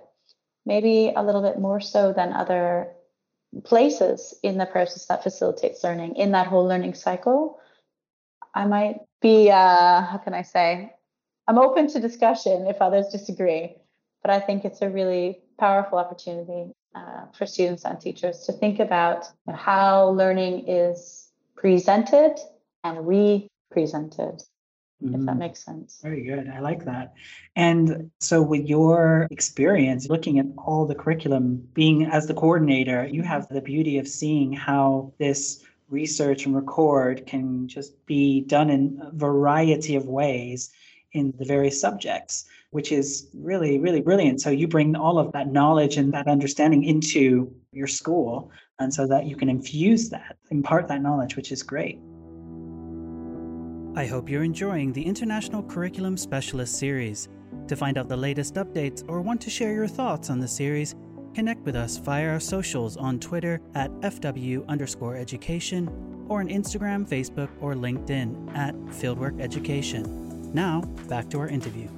Maybe 0.66 1.14
a 1.16 1.22
little 1.22 1.40
bit 1.40 1.58
more 1.58 1.80
so 1.80 2.12
than 2.12 2.34
other 2.34 2.92
places 3.64 4.34
in 4.42 4.58
the 4.58 4.66
process 4.66 5.06
that 5.06 5.22
facilitates 5.22 5.84
learning 5.84 6.16
in 6.16 6.32
that 6.32 6.46
whole 6.46 6.66
learning 6.66 6.94
cycle. 6.94 7.58
I 8.54 8.66
might 8.66 9.00
be, 9.20 9.50
uh, 9.50 10.02
how 10.02 10.20
can 10.22 10.34
I 10.34 10.42
say, 10.42 10.92
I'm 11.46 11.58
open 11.58 11.88
to 11.88 12.00
discussion 12.00 12.66
if 12.66 12.80
others 12.80 13.08
disagree, 13.08 13.76
but 14.22 14.30
I 14.30 14.40
think 14.40 14.64
it's 14.64 14.82
a 14.82 14.90
really 14.90 15.40
powerful 15.58 15.98
opportunity 15.98 16.72
uh, 16.94 17.26
for 17.36 17.46
students 17.46 17.84
and 17.84 18.00
teachers 18.00 18.40
to 18.40 18.52
think 18.52 18.80
about 18.80 19.26
how 19.52 20.10
learning 20.10 20.68
is 20.68 21.30
presented 21.56 22.38
and 22.84 23.06
re-presented. 23.06 24.42
If 25.00 25.12
that 25.12 25.18
mm-hmm. 25.18 25.38
makes 25.38 25.64
sense. 25.64 26.00
Very 26.02 26.22
good. 26.22 26.48
I 26.48 26.60
like 26.60 26.84
that. 26.84 27.14
And 27.54 28.10
so, 28.18 28.42
with 28.42 28.66
your 28.66 29.28
experience 29.30 30.08
looking 30.08 30.38
at 30.38 30.46
all 30.56 30.86
the 30.86 30.94
curriculum, 30.94 31.68
being 31.74 32.06
as 32.06 32.26
the 32.26 32.34
coordinator, 32.34 33.06
you 33.06 33.22
have 33.22 33.48
the 33.48 33.60
beauty 33.60 33.98
of 33.98 34.08
seeing 34.08 34.52
how 34.52 35.12
this 35.18 35.64
research 35.88 36.46
and 36.46 36.54
record 36.54 37.26
can 37.26 37.68
just 37.68 38.04
be 38.06 38.42
done 38.42 38.70
in 38.70 39.00
a 39.02 39.10
variety 39.16 39.94
of 39.94 40.06
ways 40.06 40.70
in 41.12 41.32
the 41.38 41.44
various 41.44 41.80
subjects, 41.80 42.44
which 42.70 42.92
is 42.92 43.28
really, 43.34 43.78
really 43.78 44.00
brilliant. 44.00 44.40
So, 44.40 44.50
you 44.50 44.66
bring 44.66 44.96
all 44.96 45.18
of 45.18 45.30
that 45.32 45.52
knowledge 45.52 45.96
and 45.96 46.12
that 46.12 46.26
understanding 46.26 46.82
into 46.82 47.54
your 47.72 47.86
school, 47.86 48.50
and 48.80 48.92
so 48.92 49.06
that 49.06 49.26
you 49.26 49.36
can 49.36 49.48
infuse 49.48 50.08
that, 50.08 50.36
impart 50.50 50.88
that 50.88 51.02
knowledge, 51.02 51.36
which 51.36 51.52
is 51.52 51.62
great. 51.62 52.00
I 53.95 54.07
hope 54.07 54.28
you're 54.28 54.45
enjoying 54.45 54.92
the 54.92 55.02
International 55.02 55.62
Curriculum 55.62 56.16
Specialist 56.16 56.78
series. 56.78 57.28
To 57.66 57.76
find 57.76 57.99
out 57.99 58.09
the 58.09 58.16
latest 58.16 58.54
updates 58.54 59.02
or 59.09 59.21
want 59.21 59.40
to 59.42 59.50
share 59.50 59.73
your 59.73 59.88
thoughts 59.88 60.30
on 60.30 60.38
the 60.38 60.47
series, 60.47 60.95
connect 61.35 61.64
with 61.64 61.75
us 61.75 61.97
via 61.97 62.28
our 62.28 62.40
socials 62.40 62.97
on 62.97 63.18
Twitter 63.18 63.61
at 63.75 63.90
FW 64.00 64.66
underscore 64.68 65.16
education 65.16 65.88
or 66.28 66.40
on 66.40 66.49
Instagram, 66.49 67.09
Facebook, 67.09 67.49
or 67.61 67.75
LinkedIn 67.75 68.57
at 68.57 68.75
Fieldwork 68.87 69.40
Education. 69.40 70.52
Now, 70.52 70.83
back 71.09 71.28
to 71.30 71.40
our 71.40 71.49
interview. 71.49 71.88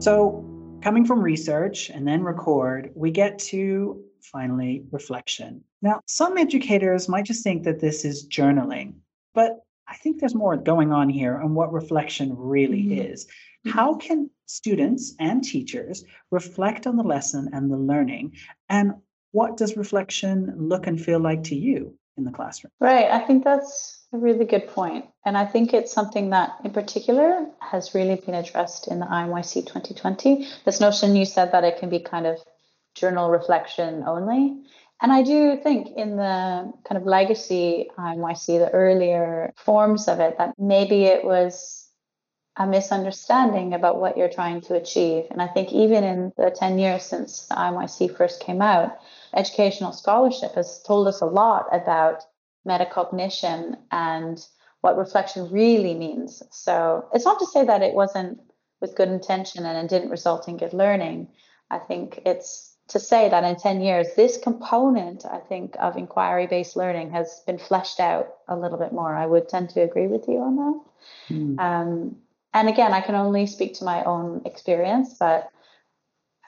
So, 0.00 0.49
coming 0.82 1.04
from 1.04 1.20
research 1.20 1.90
and 1.90 2.06
then 2.06 2.22
record, 2.22 2.90
we 2.94 3.10
get 3.10 3.38
to 3.38 4.02
finally 4.22 4.84
reflection. 4.90 5.62
Now, 5.82 6.00
some 6.06 6.36
educators 6.38 7.08
might 7.08 7.24
just 7.24 7.42
think 7.42 7.64
that 7.64 7.80
this 7.80 8.04
is 8.04 8.28
journaling, 8.28 8.94
but 9.34 9.60
I 9.88 9.96
think 9.96 10.20
there's 10.20 10.34
more 10.34 10.56
going 10.56 10.92
on 10.92 11.08
here 11.08 11.38
on 11.38 11.54
what 11.54 11.72
reflection 11.72 12.36
really 12.36 12.82
mm-hmm. 12.82 13.12
is. 13.12 13.24
Mm-hmm. 13.26 13.70
How 13.70 13.94
can 13.94 14.30
students 14.46 15.14
and 15.18 15.42
teachers 15.42 16.04
reflect 16.30 16.86
on 16.86 16.96
the 16.96 17.02
lesson 17.02 17.50
and 17.52 17.70
the 17.70 17.76
learning? 17.76 18.36
And 18.68 18.94
what 19.32 19.56
does 19.56 19.76
reflection 19.76 20.54
look 20.56 20.86
and 20.86 21.00
feel 21.00 21.20
like 21.20 21.44
to 21.44 21.56
you 21.56 21.96
in 22.16 22.24
the 22.24 22.30
classroom? 22.30 22.72
Right. 22.80 23.10
I 23.10 23.20
think 23.20 23.44
that's 23.44 23.99
a 24.12 24.18
really 24.18 24.44
good 24.44 24.66
point. 24.68 25.06
And 25.24 25.36
I 25.36 25.46
think 25.46 25.72
it's 25.72 25.92
something 25.92 26.30
that, 26.30 26.56
in 26.64 26.72
particular, 26.72 27.46
has 27.60 27.94
really 27.94 28.16
been 28.16 28.34
addressed 28.34 28.88
in 28.88 28.98
the 28.98 29.06
IMYC 29.06 29.66
2020. 29.66 30.46
This 30.64 30.80
notion 30.80 31.14
you 31.14 31.24
said 31.24 31.52
that 31.52 31.64
it 31.64 31.78
can 31.78 31.90
be 31.90 32.00
kind 32.00 32.26
of 32.26 32.38
journal 32.94 33.30
reflection 33.30 34.02
only. 34.06 34.62
And 35.02 35.12
I 35.12 35.22
do 35.22 35.56
think 35.56 35.96
in 35.96 36.16
the 36.16 36.72
kind 36.86 37.00
of 37.00 37.06
legacy 37.06 37.88
IMYC, 37.96 38.46
the 38.58 38.70
earlier 38.70 39.52
forms 39.56 40.08
of 40.08 40.20
it 40.20 40.36
that 40.38 40.54
maybe 40.58 41.04
it 41.04 41.24
was 41.24 41.88
a 42.56 42.66
misunderstanding 42.66 43.72
about 43.72 44.00
what 44.00 44.18
you're 44.18 44.28
trying 44.28 44.60
to 44.62 44.74
achieve. 44.74 45.24
And 45.30 45.40
I 45.40 45.46
think 45.46 45.72
even 45.72 46.04
in 46.04 46.32
the 46.36 46.50
10 46.50 46.78
years 46.78 47.04
since 47.04 47.46
the 47.46 47.54
IMYC 47.54 48.14
first 48.16 48.40
came 48.40 48.60
out, 48.60 48.98
educational 49.34 49.92
scholarship 49.92 50.54
has 50.56 50.82
told 50.82 51.08
us 51.08 51.22
a 51.22 51.26
lot 51.26 51.66
about 51.72 52.24
metacognition 52.66 53.76
and 53.90 54.44
what 54.80 54.96
reflection 54.96 55.50
really 55.50 55.94
means. 55.94 56.42
So 56.50 57.08
it's 57.12 57.24
not 57.24 57.38
to 57.40 57.46
say 57.46 57.64
that 57.64 57.82
it 57.82 57.94
wasn't 57.94 58.40
with 58.80 58.96
good 58.96 59.08
intention 59.08 59.64
and 59.66 59.78
it 59.78 59.90
didn't 59.90 60.10
result 60.10 60.48
in 60.48 60.56
good 60.56 60.72
learning. 60.72 61.28
I 61.70 61.78
think 61.78 62.20
it's 62.24 62.70
to 62.88 62.98
say 62.98 63.28
that 63.28 63.44
in 63.44 63.56
10 63.56 63.80
years, 63.80 64.08
this 64.16 64.36
component, 64.36 65.24
I 65.24 65.38
think, 65.38 65.76
of 65.78 65.96
inquiry 65.96 66.46
based 66.46 66.76
learning 66.76 67.12
has 67.12 67.42
been 67.46 67.58
fleshed 67.58 68.00
out 68.00 68.34
a 68.48 68.56
little 68.56 68.78
bit 68.78 68.92
more. 68.92 69.14
I 69.14 69.26
would 69.26 69.48
tend 69.48 69.70
to 69.70 69.82
agree 69.82 70.08
with 70.08 70.26
you 70.26 70.38
on 70.38 70.56
that. 70.56 70.80
Mm. 71.34 71.60
Um, 71.60 72.16
and 72.52 72.68
again, 72.68 72.92
I 72.92 73.00
can 73.00 73.14
only 73.14 73.46
speak 73.46 73.74
to 73.74 73.84
my 73.84 74.02
own 74.02 74.42
experience, 74.44 75.14
but 75.20 75.50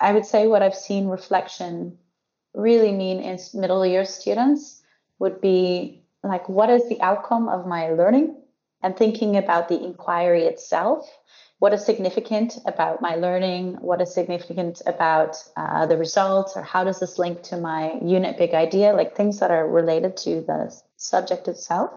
I 0.00 0.12
would 0.12 0.26
say 0.26 0.49
what 0.49 0.62
I've 0.62 0.75
seen 0.75 1.07
reflection 1.07 1.99
really 2.54 2.92
mean 2.92 3.21
in 3.21 3.38
middle 3.54 3.87
year 3.87 4.04
students 4.04 4.83
would 5.21 5.40
be 5.40 6.01
like, 6.23 6.49
what 6.49 6.71
is 6.71 6.88
the 6.88 7.00
outcome 7.00 7.49
of 7.49 7.67
my 7.67 7.91
learning? 7.91 8.37
And 8.83 8.97
thinking 8.97 9.37
about 9.37 9.69
the 9.69 9.83
inquiry 9.83 10.45
itself. 10.45 11.09
What 11.59 11.73
is 11.73 11.85
significant 11.85 12.59
about 12.67 13.00
my 13.00 13.14
learning, 13.14 13.75
what 13.75 14.00
is 14.00 14.12
significant 14.12 14.83
about 14.87 15.37
uh, 15.57 15.87
the 15.87 15.97
results, 15.97 16.57
or 16.57 16.62
how 16.62 16.83
does 16.83 16.99
this 16.99 17.19
link 17.19 17.43
to 17.45 17.57
my 17.57 17.93
unit 18.02 18.37
big 18.37 18.55
idea, 18.55 18.93
like 18.93 19.14
things 19.14 19.38
that 19.38 19.52
are 19.52 19.69
related 19.69 20.17
to 20.19 20.41
the 20.41 20.76
subject 20.97 21.47
itself. 21.47 21.93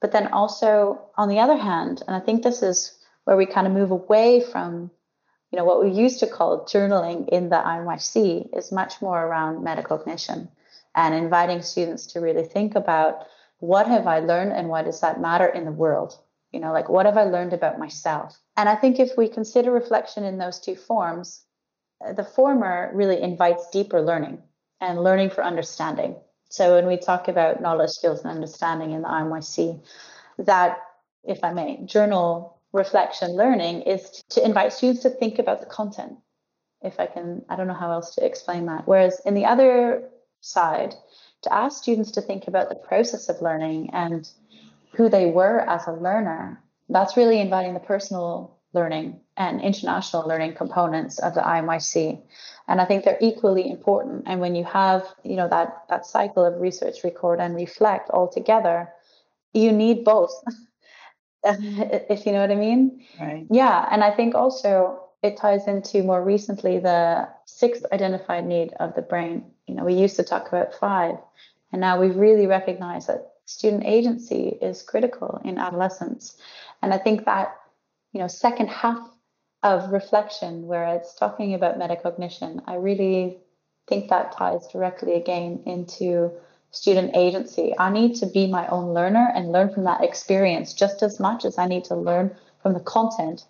But 0.00 0.10
then 0.10 0.28
also, 0.32 1.00
on 1.16 1.28
the 1.28 1.38
other 1.38 1.56
hand, 1.56 2.02
and 2.06 2.16
I 2.16 2.20
think 2.20 2.42
this 2.42 2.62
is 2.62 2.98
where 3.24 3.36
we 3.36 3.46
kind 3.46 3.66
of 3.66 3.72
move 3.72 3.92
away 3.92 4.40
from 4.40 4.90
you 5.50 5.56
know 5.56 5.64
what 5.64 5.82
we 5.82 5.90
used 5.90 6.20
to 6.20 6.26
call 6.26 6.66
journaling 6.66 7.28
in 7.28 7.48
the 7.48 7.56
IMYC 7.56 8.56
is 8.56 8.70
much 8.70 9.00
more 9.00 9.18
around 9.18 9.64
metacognition 9.64 10.48
and 10.94 11.14
inviting 11.14 11.62
students 11.62 12.06
to 12.06 12.20
really 12.20 12.44
think 12.44 12.74
about 12.74 13.26
what 13.58 13.86
have 13.86 14.06
I 14.06 14.20
learned 14.20 14.52
and 14.52 14.68
why 14.68 14.82
does 14.82 15.00
that 15.00 15.20
matter 15.20 15.46
in 15.46 15.64
the 15.64 15.72
world? 15.72 16.18
You 16.52 16.60
know 16.60 16.72
like 16.72 16.88
what 16.88 17.06
have 17.06 17.18
i 17.18 17.24
learned 17.24 17.52
about 17.52 17.78
myself? 17.78 18.38
And 18.56 18.68
i 18.68 18.74
think 18.74 18.98
if 18.98 19.16
we 19.18 19.28
consider 19.28 19.70
reflection 19.70 20.24
in 20.24 20.38
those 20.38 20.58
two 20.58 20.76
forms 20.76 21.44
uh, 22.04 22.12
the 22.12 22.24
former 22.24 22.90
really 22.94 23.20
invites 23.20 23.68
deeper 23.70 24.00
learning 24.00 24.42
and 24.80 25.02
learning 25.02 25.30
for 25.30 25.44
understanding. 25.44 26.16
So 26.50 26.74
when 26.76 26.86
we 26.86 26.96
talk 26.96 27.28
about 27.28 27.60
knowledge 27.60 27.90
skills 27.90 28.20
and 28.20 28.30
understanding 28.30 28.92
in 28.92 29.02
the 29.02 29.08
imyc 29.08 29.80
that 30.38 30.78
if 31.24 31.42
i 31.42 31.52
may 31.52 31.84
journal 31.84 32.60
reflection 32.72 33.32
learning 33.32 33.82
is 33.82 34.22
to 34.30 34.44
invite 34.44 34.72
students 34.72 35.02
to 35.02 35.10
think 35.10 35.38
about 35.38 35.60
the 35.60 35.66
content 35.66 36.16
if 36.82 37.00
i 37.00 37.06
can 37.06 37.44
i 37.48 37.56
don't 37.56 37.66
know 37.66 37.74
how 37.74 37.90
else 37.90 38.14
to 38.14 38.24
explain 38.24 38.66
that. 38.66 38.86
Whereas 38.86 39.20
in 39.26 39.34
the 39.34 39.44
other 39.44 40.08
side 40.48 40.94
to 41.42 41.52
ask 41.52 41.82
students 41.82 42.10
to 42.12 42.20
think 42.20 42.48
about 42.48 42.68
the 42.68 42.74
process 42.74 43.28
of 43.28 43.40
learning 43.40 43.90
and 43.92 44.28
who 44.92 45.08
they 45.08 45.26
were 45.26 45.60
as 45.60 45.86
a 45.86 45.92
learner, 45.92 46.62
that's 46.88 47.16
really 47.16 47.40
inviting 47.40 47.74
the 47.74 47.80
personal 47.80 48.56
learning 48.74 49.20
and 49.36 49.60
international 49.60 50.26
learning 50.26 50.54
components 50.54 51.18
of 51.18 51.34
the 51.34 51.40
IMYC. 51.40 52.20
And 52.66 52.80
I 52.80 52.84
think 52.84 53.04
they're 53.04 53.18
equally 53.20 53.70
important. 53.70 54.24
And 54.26 54.40
when 54.40 54.54
you 54.54 54.64
have, 54.64 55.06
you 55.24 55.36
know, 55.36 55.48
that 55.48 55.84
that 55.88 56.06
cycle 56.06 56.44
of 56.44 56.60
research, 56.60 57.04
record, 57.04 57.40
and 57.40 57.54
reflect 57.54 58.10
all 58.10 58.28
together, 58.28 58.88
you 59.54 59.72
need 59.72 60.04
both. 60.04 60.32
if 61.44 62.26
you 62.26 62.32
know 62.32 62.40
what 62.40 62.50
I 62.50 62.56
mean. 62.56 63.04
Right. 63.20 63.46
Yeah. 63.50 63.88
And 63.90 64.02
I 64.02 64.10
think 64.10 64.34
also 64.34 65.00
it 65.22 65.36
ties 65.36 65.66
into 65.66 66.02
more 66.02 66.22
recently 66.22 66.78
the 66.78 67.28
sixth 67.58 67.84
identified 67.92 68.46
need 68.46 68.72
of 68.78 68.94
the 68.94 69.02
brain. 69.02 69.44
You 69.66 69.74
know, 69.74 69.84
we 69.84 69.94
used 69.94 70.14
to 70.16 70.22
talk 70.22 70.46
about 70.46 70.74
five, 70.74 71.16
and 71.72 71.80
now 71.80 72.00
we've 72.00 72.14
really 72.14 72.46
recognized 72.46 73.08
that 73.08 73.32
student 73.46 73.84
agency 73.84 74.56
is 74.62 74.82
critical 74.82 75.40
in 75.44 75.58
adolescence. 75.58 76.36
And 76.82 76.94
I 76.94 76.98
think 76.98 77.24
that, 77.24 77.56
you 78.12 78.20
know, 78.20 78.28
second 78.28 78.68
half 78.68 79.00
of 79.64 79.90
reflection 79.90 80.68
where 80.68 80.86
it's 80.94 81.14
talking 81.16 81.54
about 81.54 81.80
metacognition, 81.80 82.62
I 82.66 82.76
really 82.76 83.38
think 83.88 84.08
that 84.10 84.36
ties 84.36 84.68
directly 84.68 85.14
again 85.14 85.64
into 85.66 86.30
student 86.70 87.16
agency. 87.16 87.74
I 87.76 87.90
need 87.90 88.14
to 88.16 88.26
be 88.26 88.46
my 88.46 88.68
own 88.68 88.94
learner 88.94 89.32
and 89.34 89.50
learn 89.50 89.74
from 89.74 89.84
that 89.84 90.04
experience 90.04 90.74
just 90.74 91.02
as 91.02 91.18
much 91.18 91.44
as 91.44 91.58
I 91.58 91.66
need 91.66 91.86
to 91.86 91.96
learn 91.96 92.36
from 92.62 92.74
the 92.74 92.86
content 92.96 93.46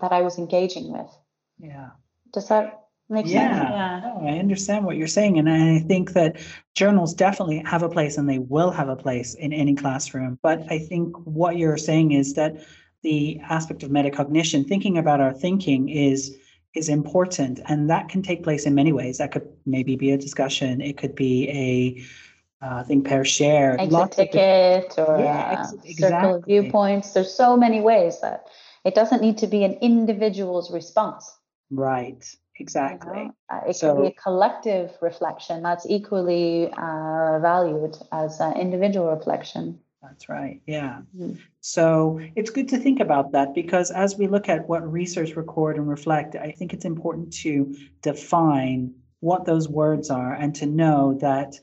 that 0.00 0.12
I 0.12 0.22
was 0.22 0.38
engaging 0.38 0.92
with. 0.92 1.10
Yeah. 1.58 1.90
Does 2.32 2.48
that 2.48 2.86
make 3.10 3.26
yeah. 3.26 3.56
sense? 3.56 3.70
Yeah. 3.70 4.00
No, 4.04 4.28
I 4.28 4.38
understand 4.38 4.84
what 4.84 4.96
you're 4.96 5.08
saying. 5.08 5.38
And 5.38 5.48
I 5.50 5.80
think 5.80 6.12
that 6.12 6.36
journals 6.74 7.14
definitely 7.14 7.62
have 7.66 7.82
a 7.82 7.88
place 7.88 8.16
and 8.16 8.28
they 8.28 8.38
will 8.38 8.70
have 8.70 8.88
a 8.88 8.96
place 8.96 9.34
in 9.34 9.52
any 9.52 9.74
classroom. 9.74 10.38
But 10.42 10.64
I 10.70 10.78
think 10.78 11.16
what 11.24 11.56
you're 11.56 11.76
saying 11.76 12.12
is 12.12 12.34
that 12.34 12.64
the 13.02 13.40
aspect 13.40 13.82
of 13.82 13.90
metacognition, 13.90 14.66
thinking 14.66 14.98
about 14.98 15.20
our 15.20 15.32
thinking 15.32 15.88
is 15.88 16.36
is 16.74 16.88
important 16.88 17.60
and 17.66 17.90
that 17.90 18.08
can 18.08 18.22
take 18.22 18.42
place 18.42 18.64
in 18.64 18.74
many 18.74 18.92
ways 18.92 19.18
that 19.18 19.32
could 19.32 19.48
maybe 19.66 19.96
be 19.96 20.12
a 20.12 20.18
discussion 20.18 20.80
it 20.80 20.96
could 20.96 21.14
be 21.14 21.48
a 21.50 22.64
uh, 22.64 22.84
think 22.84 23.06
pair 23.06 23.24
share 23.24 23.80
exit 23.80 24.12
ticket 24.12 24.94
or 24.98 25.18
yeah, 25.18 25.62
exactly. 25.62 25.94
circle 25.94 26.34
of 26.36 26.44
viewpoints 26.44 27.12
there's 27.12 27.32
so 27.32 27.56
many 27.56 27.80
ways 27.80 28.20
that 28.20 28.46
it 28.84 28.94
doesn't 28.94 29.20
need 29.20 29.36
to 29.38 29.46
be 29.46 29.64
an 29.64 29.72
individual's 29.80 30.70
response 30.70 31.38
right 31.70 32.36
exactly 32.60 33.30
uh, 33.50 33.60
it 33.68 33.76
so, 33.76 33.94
can 33.94 34.02
be 34.02 34.08
a 34.08 34.12
collective 34.12 34.92
reflection 35.00 35.62
that's 35.62 35.86
equally 35.88 36.70
uh, 36.72 37.38
valued 37.40 37.96
as 38.12 38.40
an 38.40 38.56
individual 38.56 39.10
reflection 39.10 39.78
that's 40.02 40.30
right. 40.30 40.62
Yeah. 40.66 41.02
Mm-hmm. 41.16 41.34
So 41.60 42.20
it's 42.34 42.50
good 42.50 42.68
to 42.68 42.78
think 42.78 43.00
about 43.00 43.32
that 43.32 43.54
because 43.54 43.90
as 43.90 44.16
we 44.16 44.28
look 44.28 44.48
at 44.48 44.66
what 44.66 44.90
research, 44.90 45.36
record, 45.36 45.76
and 45.76 45.88
reflect, 45.88 46.36
I 46.36 46.52
think 46.52 46.72
it's 46.72 46.86
important 46.86 47.32
to 47.34 47.74
define 48.00 48.94
what 49.20 49.44
those 49.44 49.68
words 49.68 50.08
are 50.08 50.32
and 50.32 50.54
to 50.54 50.66
know 50.66 51.18
that 51.20 51.54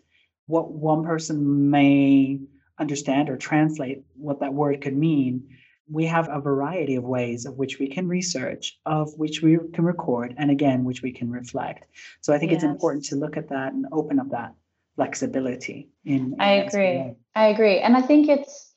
what 0.46 0.72
one 0.72 1.04
person 1.04 1.70
may 1.70 2.40
understand 2.80 3.30
or 3.30 3.38
translate 3.38 4.04
what 4.16 4.40
that 4.40 4.54
word 4.54 4.82
could 4.82 4.96
mean. 4.96 5.50
We 5.90 6.06
have 6.06 6.28
a 6.30 6.42
variety 6.42 6.96
of 6.96 7.04
ways 7.04 7.46
of 7.46 7.58
which 7.58 7.80
we 7.80 7.88
can 7.88 8.08
research, 8.08 8.78
of 8.86 9.14
which 9.18 9.42
we 9.42 9.58
can 9.74 9.86
record, 9.86 10.36
and 10.38 10.52
again, 10.52 10.84
which 10.84 11.02
we 11.02 11.12
can 11.12 11.32
reflect. 11.32 11.86
So 12.22 12.34
I 12.34 12.38
think 12.38 12.52
yes. 12.52 12.64
it's 12.64 12.70
important 12.72 13.06
to 13.06 13.16
look 13.16 13.38
at 13.38 13.50
that 13.50 13.74
and 13.74 13.86
open 13.92 14.20
up 14.20 14.30
that 14.32 14.54
flexibility 14.98 15.90
in, 16.04 16.34
in 16.34 16.42
I 16.42 16.52
agree. 16.54 17.14
I 17.36 17.48
agree. 17.48 17.80
And 17.80 17.96
I 17.96 18.02
think 18.02 18.28
it's 18.28 18.74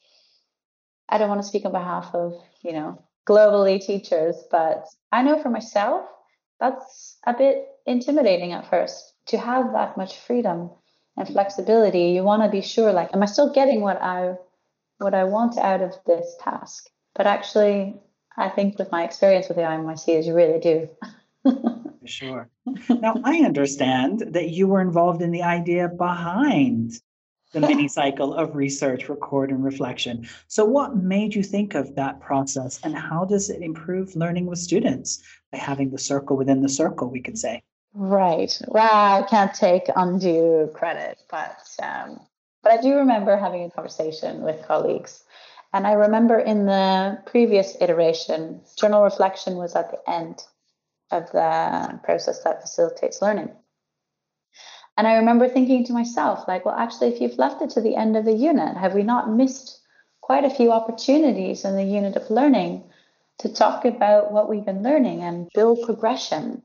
I 1.09 1.19
don't 1.19 1.29
want 1.29 1.43
to 1.43 1.49
speak 1.49 1.65
on 1.65 1.73
behalf 1.73 2.15
of, 2.15 2.35
you 2.63 2.73
know, 2.73 3.03
globally 3.29 3.85
teachers, 3.85 4.37
but 4.51 4.87
I 5.11 5.23
know 5.23 5.43
for 5.43 5.51
myself 5.51 6.07
that's 6.61 7.17
a 7.27 7.35
bit 7.35 7.67
intimidating 7.87 8.53
at 8.53 8.69
first 8.69 9.15
to 9.27 9.39
have 9.39 9.73
that 9.73 9.97
much 9.97 10.19
freedom 10.19 10.71
and 11.17 11.27
flexibility. 11.27 12.11
You 12.11 12.23
want 12.23 12.43
to 12.43 12.49
be 12.49 12.61
sure 12.61 12.93
like 12.93 13.11
am 13.15 13.23
I 13.23 13.27
still 13.27 13.53
getting 13.53 13.81
what 13.81 14.01
I 14.01 14.35
what 14.99 15.15
I 15.15 15.25
want 15.25 15.59
out 15.59 15.81
of 15.81 15.95
this 16.07 16.37
task? 16.41 16.89
But 17.15 17.27
actually 17.27 18.01
I 18.37 18.49
think 18.49 18.79
with 18.79 18.91
my 18.91 19.05
experience 19.05 19.49
with 19.49 19.57
the 19.57 19.65
IMYC 19.65 20.19
is 20.19 20.27
you 20.27 20.35
really 20.35 20.61
do. 20.61 20.89
sure. 22.05 22.49
Now, 22.89 23.17
I 23.25 23.39
understand 23.39 24.21
that 24.29 24.51
you 24.51 24.67
were 24.67 24.81
involved 24.81 25.23
in 25.23 25.31
the 25.31 25.43
idea 25.43 25.89
behind 25.89 26.93
the 27.53 27.61
mini 27.69 27.89
cycle 27.89 28.35
of 28.35 28.55
research, 28.55 29.09
record, 29.09 29.51
and 29.51 29.63
reflection. 29.65 30.29
So, 30.49 30.65
what 30.65 30.97
made 30.97 31.35
you 31.35 31.43
think 31.43 31.75
of 31.75 31.95
that 31.97 32.21
process, 32.21 32.81
and 32.83 32.95
how 32.95 33.25
does 33.25 33.51
it 33.51 33.63
improve 33.63 34.17
learning 34.17 34.47
with 34.47 34.59
students 34.59 35.23
by 35.53 35.59
having 35.59 35.91
the 35.91 35.99
circle 35.99 36.37
within 36.37 36.63
the 36.63 36.69
circle, 36.69 37.11
we 37.11 37.21
could 37.21 37.39
say? 37.39 37.63
Right. 37.93 38.57
Well, 38.69 39.23
I 39.23 39.27
can't 39.29 39.53
take 39.53 39.91
undue 39.97 40.71
credit, 40.73 41.19
but 41.31 41.59
um, 41.83 42.21
but 42.63 42.73
I 42.73 42.81
do 42.81 42.95
remember 42.95 43.37
having 43.37 43.65
a 43.65 43.71
conversation 43.71 44.43
with 44.43 44.63
colleagues. 44.67 45.25
And 45.73 45.87
I 45.87 45.93
remember 45.93 46.39
in 46.39 46.67
the 46.67 47.23
previous 47.27 47.77
iteration, 47.81 48.61
journal 48.77 49.05
reflection 49.05 49.57
was 49.57 49.77
at 49.77 49.91
the 49.91 50.11
end 50.11 50.43
of 51.13 51.31
the 51.31 52.01
process 52.03 52.43
that 52.43 52.63
facilitates 52.63 53.23
learning. 53.23 53.51
And 54.97 55.07
I 55.07 55.15
remember 55.15 55.49
thinking 55.49 55.85
to 55.85 55.93
myself, 55.93 56.47
like, 56.49 56.65
well, 56.65 56.75
actually, 56.75 57.09
if 57.09 57.21
you've 57.21 57.39
left 57.39 57.63
it 57.63 57.71
to 57.71 57.81
the 57.81 57.97
end 57.97 58.17
of 58.17 58.25
the 58.25 58.35
unit, 58.35 58.77
have 58.77 58.95
we 58.95 59.03
not 59.03 59.31
missed 59.31 59.81
quite 60.21 60.45
a 60.45 60.51
few 60.51 60.73
opportunities 60.73 61.65
in 61.65 61.77
the 61.77 61.85
unit 61.85 62.17
of 62.17 62.31
learning 62.31 62.85
to 63.39 63.49
talk 63.49 63.85
about 63.85 64.33
what 64.33 64.49
we've 64.49 64.67
been 64.67 64.83
learning 64.83 65.23
and 65.23 65.49
build 65.55 65.87
progression? 65.87 66.63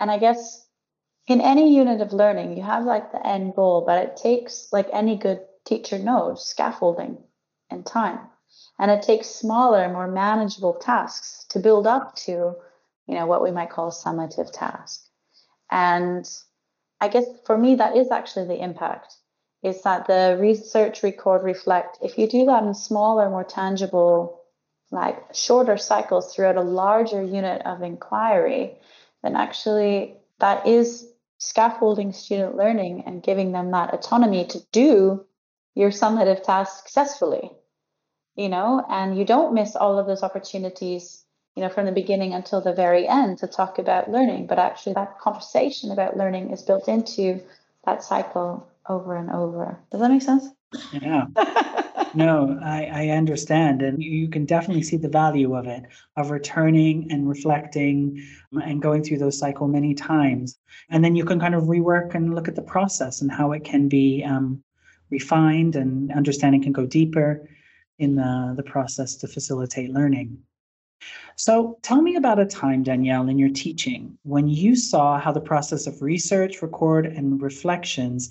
And 0.00 0.10
I 0.10 0.18
guess 0.18 0.66
in 1.26 1.42
any 1.42 1.76
unit 1.76 2.00
of 2.00 2.14
learning, 2.14 2.56
you 2.56 2.62
have 2.62 2.84
like 2.84 3.12
the 3.12 3.24
end 3.24 3.54
goal, 3.54 3.84
but 3.86 4.02
it 4.02 4.16
takes, 4.16 4.68
like 4.72 4.88
any 4.92 5.16
good 5.16 5.40
teacher 5.66 5.98
knows, 5.98 6.44
scaffolding 6.48 7.18
and 7.70 7.84
time. 7.84 8.18
And 8.78 8.90
it 8.90 9.02
takes 9.02 9.28
smaller, 9.28 9.88
more 9.88 10.08
manageable 10.08 10.74
tasks 10.74 11.44
to 11.50 11.58
build 11.58 11.86
up 11.86 12.16
to 12.16 12.56
you 13.10 13.16
know, 13.16 13.26
what 13.26 13.42
we 13.42 13.50
might 13.50 13.70
call 13.70 13.88
a 13.88 13.90
summative 13.90 14.52
task. 14.52 15.04
And 15.68 16.24
I 17.00 17.08
guess 17.08 17.26
for 17.44 17.58
me, 17.58 17.74
that 17.74 17.96
is 17.96 18.12
actually 18.12 18.46
the 18.46 18.62
impact 18.62 19.16
is 19.64 19.82
that 19.82 20.06
the 20.06 20.38
research, 20.40 21.02
record, 21.02 21.42
reflect, 21.42 21.98
if 22.00 22.16
you 22.16 22.28
do 22.28 22.46
that 22.46 22.62
in 22.62 22.72
smaller, 22.72 23.28
more 23.28 23.44
tangible, 23.44 24.40
like 24.92 25.34
shorter 25.34 25.76
cycles 25.76 26.32
throughout 26.32 26.56
a 26.56 26.62
larger 26.62 27.20
unit 27.20 27.60
of 27.66 27.82
inquiry, 27.82 28.78
then 29.22 29.34
actually 29.34 30.14
that 30.38 30.66
is 30.66 31.06
scaffolding 31.38 32.12
student 32.12 32.56
learning 32.56 33.02
and 33.06 33.24
giving 33.24 33.50
them 33.50 33.72
that 33.72 33.92
autonomy 33.92 34.46
to 34.46 34.60
do 34.70 35.26
your 35.74 35.90
summative 35.90 36.42
task 36.42 36.84
successfully 36.84 37.50
you 38.40 38.48
know 38.48 38.84
and 38.88 39.18
you 39.18 39.24
don't 39.24 39.54
miss 39.54 39.76
all 39.76 39.98
of 39.98 40.06
those 40.06 40.22
opportunities 40.22 41.24
you 41.56 41.62
know, 41.62 41.68
from 41.68 41.86
the 41.86 41.92
beginning 41.92 42.32
until 42.32 42.60
the 42.60 42.72
very 42.72 43.08
end 43.08 43.38
to 43.38 43.46
talk 43.46 43.78
about 43.78 44.10
learning. 44.10 44.46
But 44.46 44.58
actually, 44.58 44.94
that 44.94 45.18
conversation 45.18 45.90
about 45.90 46.16
learning 46.16 46.50
is 46.50 46.62
built 46.62 46.88
into 46.88 47.42
that 47.84 48.02
cycle 48.02 48.66
over 48.88 49.16
and 49.16 49.30
over. 49.30 49.78
Does 49.90 50.00
that 50.00 50.10
make 50.10 50.22
sense? 50.22 50.46
Yeah. 50.92 51.26
no, 52.14 52.58
I, 52.62 52.88
I 52.92 53.08
understand. 53.08 53.82
And 53.82 54.02
you 54.02 54.28
can 54.28 54.44
definitely 54.46 54.84
see 54.84 54.96
the 54.96 55.08
value 55.08 55.56
of 55.56 55.66
it, 55.66 55.82
of 56.16 56.30
returning 56.30 57.10
and 57.10 57.28
reflecting 57.28 58.24
and 58.52 58.80
going 58.80 59.02
through 59.02 59.18
those 59.18 59.38
cycle 59.38 59.66
many 59.66 59.94
times. 59.94 60.56
And 60.88 61.04
then 61.04 61.16
you 61.16 61.24
can 61.24 61.40
kind 61.40 61.54
of 61.54 61.64
rework 61.64 62.14
and 62.14 62.34
look 62.34 62.48
at 62.48 62.54
the 62.54 62.62
process 62.62 63.20
and 63.20 63.30
how 63.30 63.52
it 63.52 63.64
can 63.64 63.88
be 63.88 64.24
um, 64.24 64.62
refined 65.10 65.74
and 65.74 66.12
understanding 66.12 66.62
can 66.62 66.72
go 66.72 66.86
deeper 66.86 67.46
in 68.00 68.16
the, 68.16 68.54
the 68.56 68.62
process 68.62 69.14
to 69.16 69.28
facilitate 69.28 69.90
learning. 69.90 70.38
So 71.36 71.78
tell 71.82 72.02
me 72.02 72.16
about 72.16 72.38
a 72.38 72.44
time, 72.44 72.82
Danielle, 72.82 73.28
in 73.28 73.38
your 73.38 73.50
teaching 73.50 74.18
when 74.24 74.48
you 74.48 74.74
saw 74.76 75.18
how 75.18 75.32
the 75.32 75.40
process 75.40 75.86
of 75.86 76.02
research, 76.02 76.60
record, 76.60 77.06
and 77.06 77.40
reflections 77.40 78.30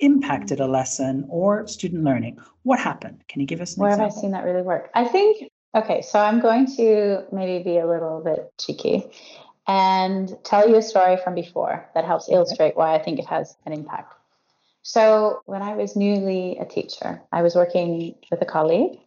impacted 0.00 0.60
a 0.60 0.66
lesson 0.66 1.26
or 1.28 1.66
student 1.66 2.04
learning. 2.04 2.38
What 2.62 2.78
happened? 2.78 3.24
Can 3.28 3.40
you 3.40 3.46
give 3.46 3.60
us 3.60 3.76
an 3.76 3.82
Where 3.82 3.90
example? 3.90 4.10
have 4.10 4.18
I 4.18 4.20
seen 4.20 4.30
that 4.30 4.44
really 4.44 4.62
work? 4.62 4.90
I 4.94 5.04
think, 5.04 5.50
okay, 5.74 6.00
so 6.02 6.18
I'm 6.18 6.40
going 6.40 6.66
to 6.76 7.24
maybe 7.32 7.64
be 7.64 7.78
a 7.78 7.86
little 7.86 8.22
bit 8.24 8.50
cheeky 8.58 9.04
and 9.66 10.34
tell 10.44 10.68
you 10.68 10.76
a 10.76 10.82
story 10.82 11.18
from 11.22 11.34
before 11.34 11.88
that 11.94 12.04
helps 12.04 12.28
illustrate 12.30 12.76
why 12.76 12.94
I 12.94 13.02
think 13.02 13.18
it 13.18 13.26
has 13.26 13.56
an 13.66 13.72
impact. 13.72 14.14
So, 14.82 15.42
when 15.44 15.62
I 15.62 15.74
was 15.74 15.96
newly 15.96 16.58
a 16.58 16.64
teacher, 16.64 17.22
I 17.32 17.42
was 17.42 17.54
working 17.54 18.14
with 18.30 18.40
a 18.40 18.46
colleague 18.46 18.98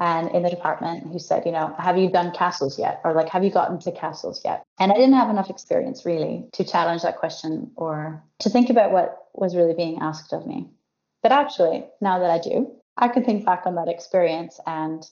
and 0.00 0.30
in 0.30 0.42
the 0.42 0.50
department 0.50 1.12
who 1.12 1.18
said, 1.18 1.44
you 1.44 1.52
know, 1.52 1.74
have 1.78 1.98
you 1.98 2.10
done 2.10 2.32
castles 2.32 2.78
yet? 2.78 3.02
Or 3.04 3.12
like, 3.12 3.28
have 3.28 3.44
you 3.44 3.50
gotten 3.50 3.78
to 3.80 3.92
castles 3.92 4.40
yet? 4.44 4.64
And 4.78 4.90
I 4.90 4.94
didn't 4.94 5.14
have 5.14 5.28
enough 5.28 5.50
experience 5.50 6.06
really 6.06 6.48
to 6.54 6.64
challenge 6.64 7.02
that 7.02 7.18
question 7.18 7.70
or 7.76 8.22
to 8.38 8.48
think 8.48 8.70
about 8.70 8.92
what 8.92 9.26
was 9.34 9.54
really 9.54 9.74
being 9.74 9.98
asked 10.00 10.32
of 10.32 10.46
me. 10.46 10.70
But 11.22 11.32
actually, 11.32 11.84
now 12.00 12.18
that 12.18 12.30
I 12.30 12.38
do, 12.38 12.72
I 12.96 13.08
can 13.08 13.24
think 13.24 13.44
back 13.44 13.64
on 13.66 13.74
that 13.74 13.88
experience 13.88 14.58
and 14.66 15.04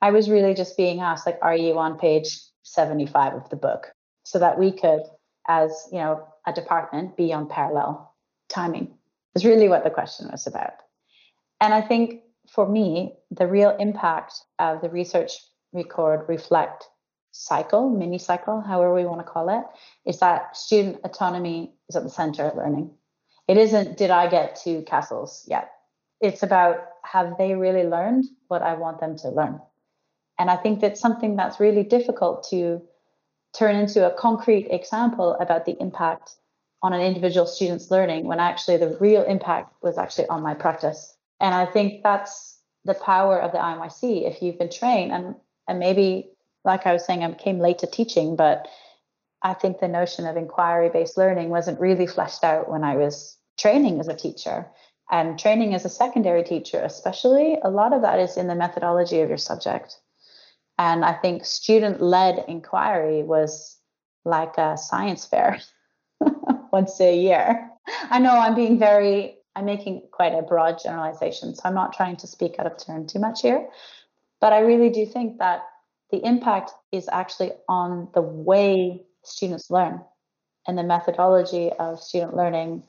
I 0.00 0.12
was 0.12 0.30
really 0.30 0.54
just 0.54 0.76
being 0.76 1.00
asked, 1.00 1.26
like, 1.26 1.38
are 1.42 1.56
you 1.56 1.76
on 1.78 1.98
page 1.98 2.38
75 2.62 3.34
of 3.34 3.50
the 3.50 3.56
book? 3.56 3.92
So 4.22 4.38
that 4.38 4.56
we 4.56 4.70
could, 4.70 5.02
as 5.48 5.88
you 5.90 5.98
know, 5.98 6.28
a 6.46 6.52
department, 6.52 7.16
be 7.16 7.32
on 7.32 7.48
parallel 7.48 8.14
timing. 8.48 8.97
Is 9.34 9.44
really 9.44 9.68
what 9.68 9.84
the 9.84 9.90
question 9.90 10.28
was 10.30 10.46
about. 10.46 10.74
And 11.60 11.72
I 11.72 11.80
think 11.80 12.22
for 12.48 12.68
me, 12.68 13.14
the 13.30 13.46
real 13.46 13.76
impact 13.78 14.34
of 14.58 14.80
the 14.80 14.88
research, 14.88 15.32
record, 15.72 16.28
reflect 16.28 16.88
cycle, 17.32 17.90
mini 17.90 18.18
cycle, 18.18 18.60
however 18.60 18.94
we 18.94 19.04
want 19.04 19.20
to 19.20 19.32
call 19.32 19.48
it, 19.48 19.64
is 20.06 20.18
that 20.20 20.56
student 20.56 20.98
autonomy 21.04 21.72
is 21.88 21.96
at 21.96 22.02
the 22.02 22.10
center 22.10 22.48
of 22.48 22.56
learning. 22.56 22.90
It 23.46 23.56
isn't, 23.56 23.96
did 23.96 24.10
I 24.10 24.28
get 24.28 24.56
to 24.64 24.82
castles 24.82 25.44
yet? 25.48 25.70
It's 26.20 26.42
about 26.42 26.78
have 27.02 27.38
they 27.38 27.54
really 27.54 27.84
learned 27.84 28.24
what 28.48 28.62
I 28.62 28.74
want 28.74 29.00
them 29.00 29.16
to 29.18 29.28
learn? 29.28 29.60
And 30.38 30.50
I 30.50 30.56
think 30.56 30.80
that's 30.80 31.00
something 31.00 31.36
that's 31.36 31.60
really 31.60 31.82
difficult 31.82 32.46
to 32.50 32.82
turn 33.56 33.76
into 33.76 34.06
a 34.06 34.14
concrete 34.14 34.68
example 34.70 35.34
about 35.40 35.64
the 35.64 35.76
impact 35.80 36.32
on 36.82 36.92
an 36.92 37.00
individual 37.00 37.46
student's 37.46 37.90
learning 37.90 38.26
when 38.26 38.40
actually 38.40 38.76
the 38.76 38.96
real 39.00 39.22
impact 39.22 39.74
was 39.82 39.98
actually 39.98 40.28
on 40.28 40.42
my 40.42 40.54
practice. 40.54 41.16
And 41.40 41.54
I 41.54 41.66
think 41.66 42.02
that's 42.02 42.58
the 42.84 42.94
power 42.94 43.40
of 43.40 43.52
the 43.52 43.58
IMYC. 43.58 44.28
If 44.28 44.42
you've 44.42 44.58
been 44.58 44.70
trained, 44.70 45.12
and 45.12 45.34
and 45.66 45.78
maybe 45.78 46.30
like 46.64 46.86
I 46.86 46.92
was 46.92 47.04
saying, 47.04 47.22
I 47.22 47.32
came 47.32 47.58
late 47.58 47.78
to 47.78 47.86
teaching, 47.86 48.36
but 48.36 48.68
I 49.42 49.54
think 49.54 49.78
the 49.78 49.88
notion 49.88 50.26
of 50.26 50.36
inquiry 50.36 50.90
based 50.90 51.16
learning 51.16 51.50
wasn't 51.50 51.80
really 51.80 52.06
fleshed 52.06 52.44
out 52.44 52.70
when 52.70 52.84
I 52.84 52.96
was 52.96 53.36
training 53.58 54.00
as 54.00 54.08
a 54.08 54.16
teacher. 54.16 54.66
And 55.10 55.38
training 55.38 55.74
as 55.74 55.84
a 55.84 55.88
secondary 55.88 56.42
teacher, 56.44 56.80
especially, 56.82 57.56
a 57.62 57.70
lot 57.70 57.94
of 57.94 58.02
that 58.02 58.18
is 58.18 58.36
in 58.36 58.46
the 58.46 58.54
methodology 58.54 59.20
of 59.20 59.30
your 59.30 59.38
subject. 59.38 59.98
And 60.76 61.04
I 61.04 61.14
think 61.14 61.44
student 61.44 62.02
led 62.02 62.44
inquiry 62.46 63.22
was 63.22 63.78
like 64.24 64.58
a 64.58 64.76
science 64.76 65.24
fair 65.24 65.60
once 66.72 67.00
a 67.00 67.16
year. 67.16 67.70
I 68.10 68.18
know 68.18 68.32
I'm 68.32 68.54
being 68.54 68.78
very, 68.78 69.36
I'm 69.56 69.64
making 69.64 70.02
quite 70.12 70.34
a 70.34 70.42
broad 70.42 70.78
generalization, 70.82 71.54
so 71.54 71.62
I'm 71.64 71.74
not 71.74 71.92
trying 71.92 72.16
to 72.16 72.26
speak 72.26 72.56
out 72.58 72.66
of 72.66 72.76
turn 72.78 73.06
too 73.06 73.18
much 73.18 73.42
here. 73.42 73.68
But 74.40 74.52
I 74.52 74.60
really 74.60 74.90
do 74.90 75.04
think 75.06 75.38
that 75.38 75.62
the 76.10 76.24
impact 76.24 76.72
is 76.92 77.08
actually 77.10 77.52
on 77.68 78.08
the 78.14 78.22
way 78.22 79.02
students 79.24 79.70
learn 79.70 80.00
and 80.66 80.78
the 80.78 80.82
methodology 80.82 81.70
of 81.78 82.00
student 82.00 82.36
learning 82.36 82.82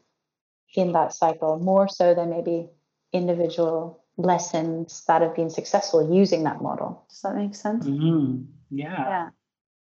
in 0.76 0.92
that 0.94 1.14
cycle, 1.14 1.58
more 1.60 1.88
so 1.88 2.14
than 2.14 2.30
maybe 2.30 2.70
individual 3.14 4.04
lessons 4.18 5.04
that 5.08 5.22
have 5.22 5.36
been 5.36 5.50
successful 5.50 6.14
using 6.14 6.44
that 6.44 6.62
model. 6.62 7.06
Does 7.10 7.22
that 7.22 7.36
make 7.36 7.56
sense? 7.56 7.86
Mm-hmm. 7.86 8.44
Yeah. 8.70 8.98
Yeah. 8.98 9.30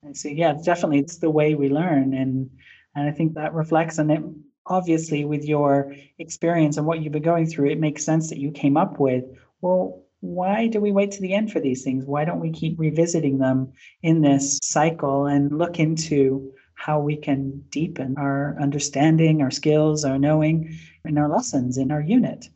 I 0.08 0.12
see. 0.14 0.32
Yeah, 0.32 0.54
definitely. 0.64 0.98
It's 0.98 1.18
the 1.18 1.30
way 1.30 1.54
we 1.54 1.68
learn. 1.68 2.14
And 2.14 2.50
and 2.94 3.08
I 3.08 3.12
think 3.12 3.34
that 3.34 3.54
reflects 3.54 3.98
on 3.98 4.10
it. 4.10 4.22
Obviously, 4.66 5.24
with 5.24 5.44
your 5.44 5.94
experience 6.18 6.76
and 6.76 6.86
what 6.86 7.00
you've 7.00 7.12
been 7.12 7.22
going 7.22 7.46
through, 7.46 7.70
it 7.70 7.80
makes 7.80 8.04
sense 8.04 8.28
that 8.30 8.38
you 8.38 8.52
came 8.52 8.76
up 8.76 9.00
with, 9.00 9.24
well, 9.60 10.02
why 10.20 10.68
do 10.68 10.80
we 10.80 10.92
wait 10.92 11.10
to 11.12 11.20
the 11.20 11.34
end 11.34 11.50
for 11.50 11.58
these 11.58 11.82
things? 11.82 12.04
Why 12.04 12.24
don't 12.24 12.40
we 12.40 12.52
keep 12.52 12.78
revisiting 12.78 13.38
them 13.38 13.72
in 14.02 14.22
this 14.22 14.58
cycle 14.62 15.26
and 15.26 15.58
look 15.58 15.80
into 15.80 16.52
how 16.74 17.00
we 17.00 17.16
can 17.16 17.64
deepen 17.70 18.14
our 18.18 18.56
understanding, 18.60 19.42
our 19.42 19.50
skills, 19.50 20.04
our 20.04 20.18
knowing, 20.18 20.78
and 21.04 21.18
our 21.18 21.28
lessons 21.28 21.76
in 21.76 21.90
our 21.90 22.00
unit? 22.00 22.48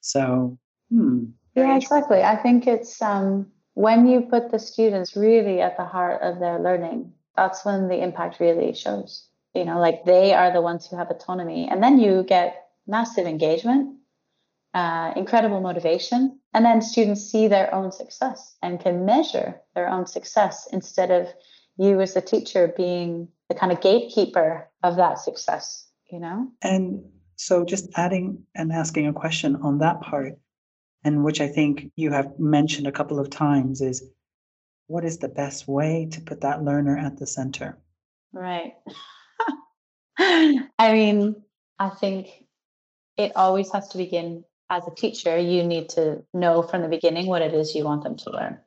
So, 0.00 0.58
hmm. 0.90 1.24
Yeah, 1.54 1.76
exactly. 1.76 2.22
I 2.22 2.36
think 2.36 2.66
it's 2.66 3.00
um, 3.00 3.46
when 3.72 4.06
you 4.06 4.22
put 4.22 4.50
the 4.50 4.58
students 4.58 5.16
really 5.16 5.60
at 5.60 5.76
the 5.78 5.84
heart 5.84 6.20
of 6.20 6.40
their 6.40 6.58
learning, 6.58 7.12
that's 7.36 7.64
when 7.64 7.88
the 7.88 8.02
impact 8.02 8.38
really 8.38 8.74
shows. 8.74 9.28
You 9.54 9.64
know, 9.64 9.78
like 9.78 10.04
they 10.04 10.34
are 10.34 10.52
the 10.52 10.60
ones 10.60 10.86
who 10.86 10.96
have 10.96 11.10
autonomy. 11.10 11.68
And 11.70 11.82
then 11.82 11.98
you 11.98 12.24
get 12.24 12.66
massive 12.86 13.26
engagement 13.26 13.98
uh, 14.74 15.12
incredible 15.14 15.60
motivation. 15.60 16.38
And 16.52 16.64
then 16.64 16.82
students 16.82 17.22
see 17.22 17.48
their 17.48 17.72
own 17.72 17.92
success 17.92 18.56
and 18.62 18.80
can 18.80 19.04
measure 19.04 19.60
their 19.74 19.88
own 19.88 20.06
success 20.06 20.68
instead 20.72 21.10
of 21.10 21.28
you 21.78 22.00
as 22.00 22.14
the 22.14 22.20
teacher 22.20 22.72
being 22.76 23.28
the 23.48 23.54
kind 23.54 23.72
of 23.72 23.80
gatekeeper 23.80 24.68
of 24.82 24.96
that 24.96 25.18
success, 25.18 25.88
you 26.10 26.20
know? 26.20 26.48
And 26.62 27.04
so 27.36 27.64
just 27.64 27.88
adding 27.96 28.44
and 28.54 28.72
asking 28.72 29.06
a 29.06 29.12
question 29.12 29.56
on 29.56 29.78
that 29.78 30.00
part, 30.00 30.38
and 31.04 31.24
which 31.24 31.40
I 31.40 31.48
think 31.48 31.90
you 31.96 32.10
have 32.10 32.38
mentioned 32.38 32.86
a 32.86 32.92
couple 32.92 33.18
of 33.18 33.30
times, 33.30 33.80
is 33.80 34.08
what 34.86 35.04
is 35.04 35.18
the 35.18 35.28
best 35.28 35.66
way 35.66 36.08
to 36.12 36.20
put 36.20 36.40
that 36.42 36.62
learner 36.62 36.96
at 36.96 37.18
the 37.18 37.26
center? 37.26 37.78
Right. 38.32 38.74
I 40.18 40.92
mean, 40.92 41.42
I 41.78 41.88
think 41.90 42.28
it 43.16 43.32
always 43.36 43.72
has 43.72 43.88
to 43.88 43.98
begin 43.98 44.44
as 44.70 44.86
a 44.86 44.94
teacher, 44.94 45.38
you 45.38 45.62
need 45.62 45.88
to 45.90 46.22
know 46.32 46.62
from 46.62 46.82
the 46.82 46.88
beginning 46.88 47.26
what 47.26 47.42
it 47.42 47.54
is 47.54 47.74
you 47.74 47.84
want 47.84 48.02
them 48.02 48.16
to 48.16 48.30
learn. 48.30 48.58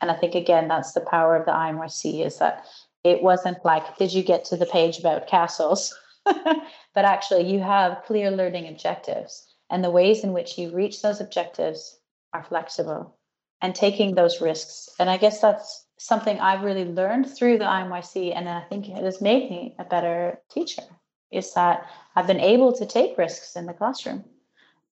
And 0.00 0.10
I 0.10 0.14
think 0.14 0.34
again, 0.34 0.68
that's 0.68 0.92
the 0.92 1.00
power 1.00 1.36
of 1.36 1.46
the 1.46 1.52
IMYC 1.52 2.24
is 2.24 2.38
that 2.38 2.66
it 3.04 3.22
wasn't 3.22 3.64
like, 3.64 3.96
did 3.98 4.12
you 4.12 4.22
get 4.22 4.44
to 4.46 4.56
the 4.56 4.66
page 4.66 4.98
about 4.98 5.26
castles? 5.26 5.96
but 6.24 7.04
actually, 7.04 7.52
you 7.52 7.60
have 7.60 8.02
clear 8.04 8.30
learning 8.30 8.68
objectives, 8.68 9.46
and 9.70 9.82
the 9.82 9.90
ways 9.90 10.22
in 10.22 10.32
which 10.32 10.56
you 10.56 10.72
reach 10.72 11.02
those 11.02 11.20
objectives 11.20 11.98
are 12.32 12.44
flexible 12.44 13.16
and 13.60 13.74
taking 13.74 14.14
those 14.14 14.40
risks. 14.40 14.88
And 14.98 15.10
I 15.10 15.16
guess 15.16 15.40
that's 15.40 15.84
something 16.02 16.38
I've 16.40 16.62
really 16.62 16.84
learned 16.84 17.30
through 17.30 17.58
the 17.58 17.64
IMYC, 17.64 18.36
and 18.36 18.48
I 18.48 18.62
think 18.62 18.88
it 18.88 19.02
has 19.02 19.20
made 19.20 19.50
me 19.50 19.74
a 19.78 19.84
better 19.84 20.38
teacher. 20.50 20.82
Is 21.30 21.54
that 21.54 21.86
I've 22.14 22.26
been 22.26 22.40
able 22.40 22.72
to 22.74 22.84
take 22.84 23.16
risks 23.16 23.56
in 23.56 23.66
the 23.66 23.72
classroom 23.72 24.24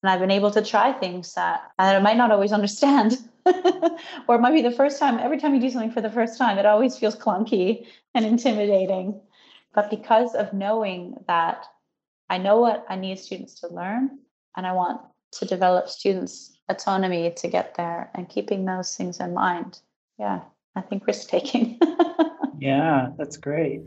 and 0.02 0.10
I've 0.10 0.20
been 0.20 0.30
able 0.30 0.50
to 0.52 0.62
try 0.62 0.92
things 0.92 1.34
that 1.34 1.70
I 1.78 1.98
might 1.98 2.16
not 2.16 2.30
always 2.30 2.52
understand. 2.52 3.18
or 3.46 4.36
it 4.36 4.40
might 4.40 4.54
be 4.54 4.62
the 4.62 4.70
first 4.70 4.98
time, 4.98 5.18
every 5.18 5.38
time 5.38 5.54
you 5.54 5.60
do 5.60 5.70
something 5.70 5.90
for 5.90 6.00
the 6.00 6.10
first 6.10 6.38
time, 6.38 6.58
it 6.58 6.66
always 6.66 6.96
feels 6.96 7.16
clunky 7.16 7.86
and 8.14 8.24
intimidating. 8.24 9.20
But 9.74 9.90
because 9.90 10.34
of 10.34 10.52
knowing 10.52 11.16
that 11.26 11.66
I 12.28 12.38
know 12.38 12.60
what 12.60 12.86
I 12.88 12.96
need 12.96 13.18
students 13.18 13.60
to 13.60 13.68
learn, 13.68 14.18
and 14.56 14.66
I 14.66 14.72
want 14.72 15.00
to 15.32 15.44
develop 15.44 15.88
students' 15.88 16.56
autonomy 16.68 17.32
to 17.36 17.48
get 17.48 17.74
there 17.74 18.10
and 18.14 18.28
keeping 18.28 18.64
those 18.64 18.96
things 18.96 19.20
in 19.20 19.34
mind. 19.34 19.78
Yeah, 20.18 20.40
I 20.80 20.82
think 20.82 21.06
risk 21.06 21.28
taking. 21.28 21.78
yeah, 22.58 23.10
that's 23.18 23.36
great. 23.36 23.82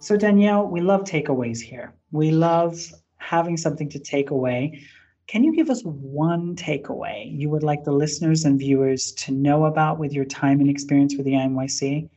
So, 0.00 0.16
Danielle, 0.16 0.66
we 0.66 0.80
love 0.80 1.04
takeaways 1.04 1.60
here. 1.60 1.94
We 2.10 2.32
love 2.32 2.80
having 3.18 3.56
something 3.56 3.88
to 3.90 4.00
take 4.00 4.30
away. 4.30 4.82
Can 5.28 5.44
you 5.44 5.54
give 5.54 5.70
us 5.70 5.82
one 5.82 6.56
takeaway 6.56 7.30
you 7.32 7.48
would 7.48 7.62
like 7.62 7.84
the 7.84 7.92
listeners 7.92 8.44
and 8.44 8.58
viewers 8.58 9.12
to 9.12 9.30
know 9.30 9.66
about 9.66 10.00
with 10.00 10.12
your 10.12 10.24
time 10.24 10.58
and 10.58 10.68
experience 10.68 11.16
with 11.16 11.26
the 11.26 11.34
IMYC? 11.34 12.10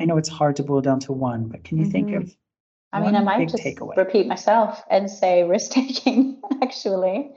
I 0.00 0.04
know 0.06 0.16
it's 0.16 0.28
hard 0.28 0.56
to 0.56 0.64
boil 0.64 0.80
down 0.80 0.98
to 1.00 1.12
one, 1.12 1.46
but 1.46 1.62
can 1.62 1.78
you 1.78 1.84
mm-hmm. 1.84 1.92
think 1.92 2.14
of 2.16 2.36
I 2.92 3.00
mean, 3.00 3.14
I 3.14 3.22
might 3.22 3.48
just 3.48 3.62
takeaway? 3.62 3.96
repeat 3.96 4.26
myself 4.26 4.82
and 4.90 5.08
say 5.08 5.44
risk 5.44 5.70
taking, 5.70 6.42
actually, 6.62 7.30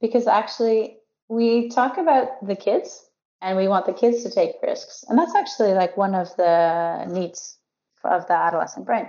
because 0.00 0.26
actually 0.26 0.98
we 1.28 1.68
talk 1.68 1.98
about 1.98 2.46
the 2.46 2.56
kids 2.56 3.04
and 3.40 3.56
we 3.56 3.68
want 3.68 3.86
the 3.86 3.92
kids 3.92 4.22
to 4.24 4.30
take 4.30 4.56
risks. 4.62 5.04
And 5.08 5.18
that's 5.18 5.34
actually 5.34 5.74
like 5.74 5.96
one 5.96 6.14
of 6.14 6.34
the 6.36 7.04
needs 7.06 7.56
of 8.04 8.26
the 8.26 8.34
adolescent 8.34 8.86
brain. 8.86 9.08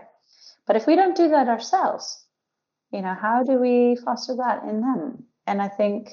But 0.67 0.75
if 0.75 0.86
we 0.86 0.95
don't 0.95 1.17
do 1.17 1.30
that 1.30 1.47
ourselves, 1.47 2.25
you 2.91 3.02
know, 3.02 3.15
how 3.19 3.43
do 3.43 3.54
we 3.54 3.95
foster 3.95 4.36
that 4.36 4.63
in 4.63 4.82
them? 4.82 5.25
And 5.47 5.62
I 5.62 5.67
think 5.67 6.12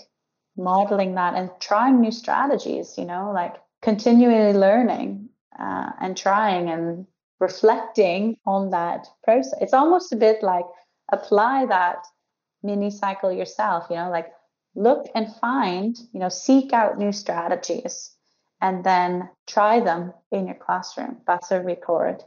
modeling 0.56 1.14
that 1.14 1.34
and 1.34 1.50
trying 1.60 2.00
new 2.00 2.10
strategies, 2.10 2.96
you 2.96 3.04
know, 3.04 3.32
like 3.34 3.56
continually 3.82 4.52
learning 4.52 5.28
uh, 5.58 5.90
and 6.00 6.16
trying 6.16 6.70
and 6.70 7.06
reflecting 7.40 8.36
on 8.46 8.70
that 8.70 9.06
process. 9.24 9.58
It's 9.60 9.74
almost 9.74 10.12
a 10.12 10.16
bit 10.16 10.42
like 10.42 10.64
apply 11.12 11.66
that 11.66 12.06
mini 12.62 12.90
cycle 12.90 13.30
yourself, 13.30 13.86
you 13.90 13.96
know, 13.96 14.10
like 14.10 14.32
look 14.76 15.06
and 15.14 15.34
find, 15.40 15.98
you 16.12 16.20
know, 16.20 16.28
seek 16.28 16.72
out 16.72 16.98
new 16.98 17.12
strategies 17.12 18.12
and 18.60 18.84
then 18.84 19.28
try 19.46 19.80
them 19.80 20.12
in 20.30 20.46
your 20.46 20.54
classroom. 20.56 21.18
That's 21.26 21.50
a 21.50 21.60
record 21.60 22.22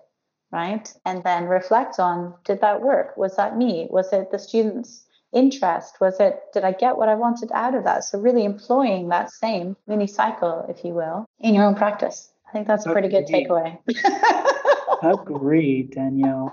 right? 0.52 0.92
And 1.06 1.24
then 1.24 1.46
reflect 1.46 2.00
on 2.00 2.34
did 2.44 2.62
that 2.62 2.82
work? 2.82 3.16
Was 3.18 3.36
that 3.36 3.56
me? 3.56 3.88
Was 3.92 4.12
it 4.14 4.32
the 4.32 4.40
students? 4.40 5.06
interest 5.32 6.02
was 6.02 6.20
it 6.20 6.40
did 6.54 6.64
i 6.64 6.72
get 6.72 6.98
what 6.98 7.08
i 7.08 7.14
wanted 7.14 7.52
out 7.54 7.76
of 7.76 7.84
that 7.84 8.04
so 8.04 8.18
really 8.18 8.44
employing 8.44 9.10
that 9.10 9.30
same 9.30 9.78
mini 9.86 10.08
cycle 10.08 10.66
if 10.68 10.84
you 10.84 10.92
will 10.92 11.24
in 11.40 11.54
your 11.54 11.66
own 11.66 11.76
practice 11.76 12.32
i 12.48 12.52
think 12.52 12.66
that's 12.66 12.88
a 12.88 12.92
pretty 12.92 13.08
good 13.08 13.28
takeaway 13.28 13.78
agreed 15.04 15.92
danielle 15.92 16.52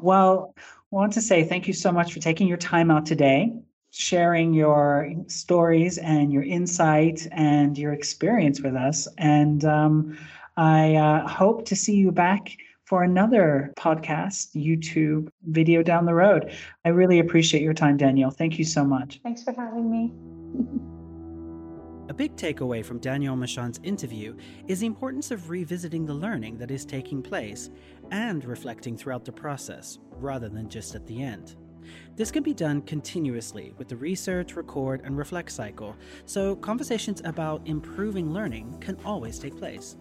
well 0.00 0.54
I 0.58 0.96
want 0.96 1.12
to 1.12 1.20
say 1.20 1.44
thank 1.44 1.68
you 1.68 1.74
so 1.74 1.92
much 1.92 2.14
for 2.14 2.20
taking 2.20 2.48
your 2.48 2.56
time 2.56 2.90
out 2.90 3.04
today 3.04 3.52
sharing 3.98 4.54
your 4.54 5.12
stories 5.26 5.98
and 5.98 6.32
your 6.32 6.44
insight 6.44 7.26
and 7.32 7.76
your 7.76 7.92
experience 7.92 8.60
with 8.60 8.76
us 8.76 9.08
and 9.18 9.64
um, 9.64 10.16
i 10.56 10.94
uh, 10.94 11.26
hope 11.26 11.64
to 11.64 11.74
see 11.74 11.96
you 11.96 12.12
back 12.12 12.56
for 12.84 13.02
another 13.02 13.74
podcast, 13.76 14.56
YouTube 14.56 15.28
video 15.48 15.82
down 15.82 16.06
the 16.06 16.14
road. 16.14 16.54
I 16.86 16.88
really 16.88 17.18
appreciate 17.18 17.62
your 17.62 17.74
time, 17.74 17.98
Danielle. 17.98 18.30
Thank 18.30 18.58
you 18.58 18.64
so 18.64 18.82
much. 18.82 19.20
Thanks 19.22 19.42
for 19.42 19.52
having 19.52 19.90
me. 19.90 20.10
A 22.08 22.14
big 22.14 22.34
takeaway 22.36 22.82
from 22.82 22.98
Danielle 23.00 23.36
Mashon's 23.36 23.78
interview 23.82 24.34
is 24.68 24.80
the 24.80 24.86
importance 24.86 25.30
of 25.30 25.50
revisiting 25.50 26.06
the 26.06 26.14
learning 26.14 26.56
that 26.56 26.70
is 26.70 26.86
taking 26.86 27.22
place 27.22 27.68
and 28.10 28.42
reflecting 28.46 28.96
throughout 28.96 29.26
the 29.26 29.32
process 29.32 29.98
rather 30.12 30.48
than 30.48 30.70
just 30.70 30.94
at 30.94 31.06
the 31.06 31.22
end. 31.22 31.56
This 32.16 32.30
can 32.30 32.42
be 32.42 32.54
done 32.54 32.82
continuously 32.82 33.72
with 33.78 33.88
the 33.88 33.96
research, 33.96 34.56
record, 34.56 35.02
and 35.04 35.16
reflect 35.16 35.52
cycle, 35.52 35.96
so 36.26 36.56
conversations 36.56 37.22
about 37.24 37.62
improving 37.66 38.32
learning 38.32 38.78
can 38.80 38.96
always 39.04 39.38
take 39.38 39.56
place. 39.56 39.96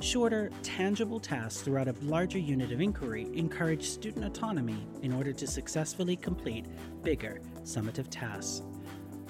Shorter, 0.00 0.50
tangible 0.64 1.20
tasks 1.20 1.62
throughout 1.62 1.86
a 1.86 1.94
larger 2.02 2.38
unit 2.38 2.72
of 2.72 2.80
inquiry 2.80 3.30
encourage 3.34 3.88
student 3.88 4.24
autonomy 4.24 4.84
in 5.02 5.12
order 5.12 5.32
to 5.32 5.46
successfully 5.46 6.16
complete 6.16 6.66
bigger, 7.04 7.40
summative 7.62 8.08
tasks. 8.10 8.62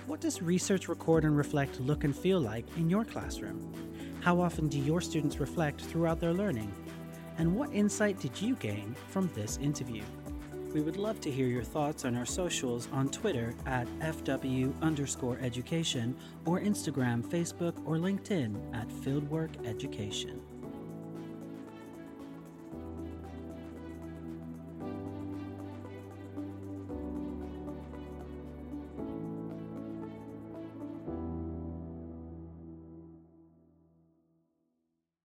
What 0.07 0.21
does 0.23 0.41
research, 0.41 0.89
record, 0.89 1.25
and 1.25 1.37
reflect 1.37 1.79
look 1.81 2.05
and 2.05 2.17
feel 2.17 2.41
like 2.41 2.65
in 2.79 2.89
your 2.89 3.05
classroom? 3.05 3.73
How 4.23 4.41
often 4.41 4.69
do 4.69 4.79
your 4.79 5.01
students 5.01 5.41
reflect 5.41 5.83
throughout 5.83 6.21
their 6.21 6.33
learning? 6.33 6.73
And 7.37 7.55
what 7.55 7.73
insight 7.73 8.19
did 8.19 8.41
you 8.41 8.57
gain 8.57 8.97
from 9.09 9.31
this 9.35 9.59
interview? 9.59 10.03
We 10.73 10.81
would 10.81 10.97
love 10.97 11.21
to 11.21 11.31
hear 11.31 11.49
your 11.49 11.63
thoughts 11.63 12.07
on 12.07 12.17
our 12.17 12.25
socials 12.25 12.89
on 12.93 13.11
Twitter 13.11 13.55
at 13.67 13.87
FW 14.01 14.73
underscore 14.81 15.39
education 15.43 16.17
or 16.47 16.61
Instagram, 16.61 17.23
Facebook, 17.23 17.75
or 17.85 17.97
LinkedIn 17.97 18.57
at 18.75 18.89
Fieldwork 18.89 19.51
Education. 19.67 20.41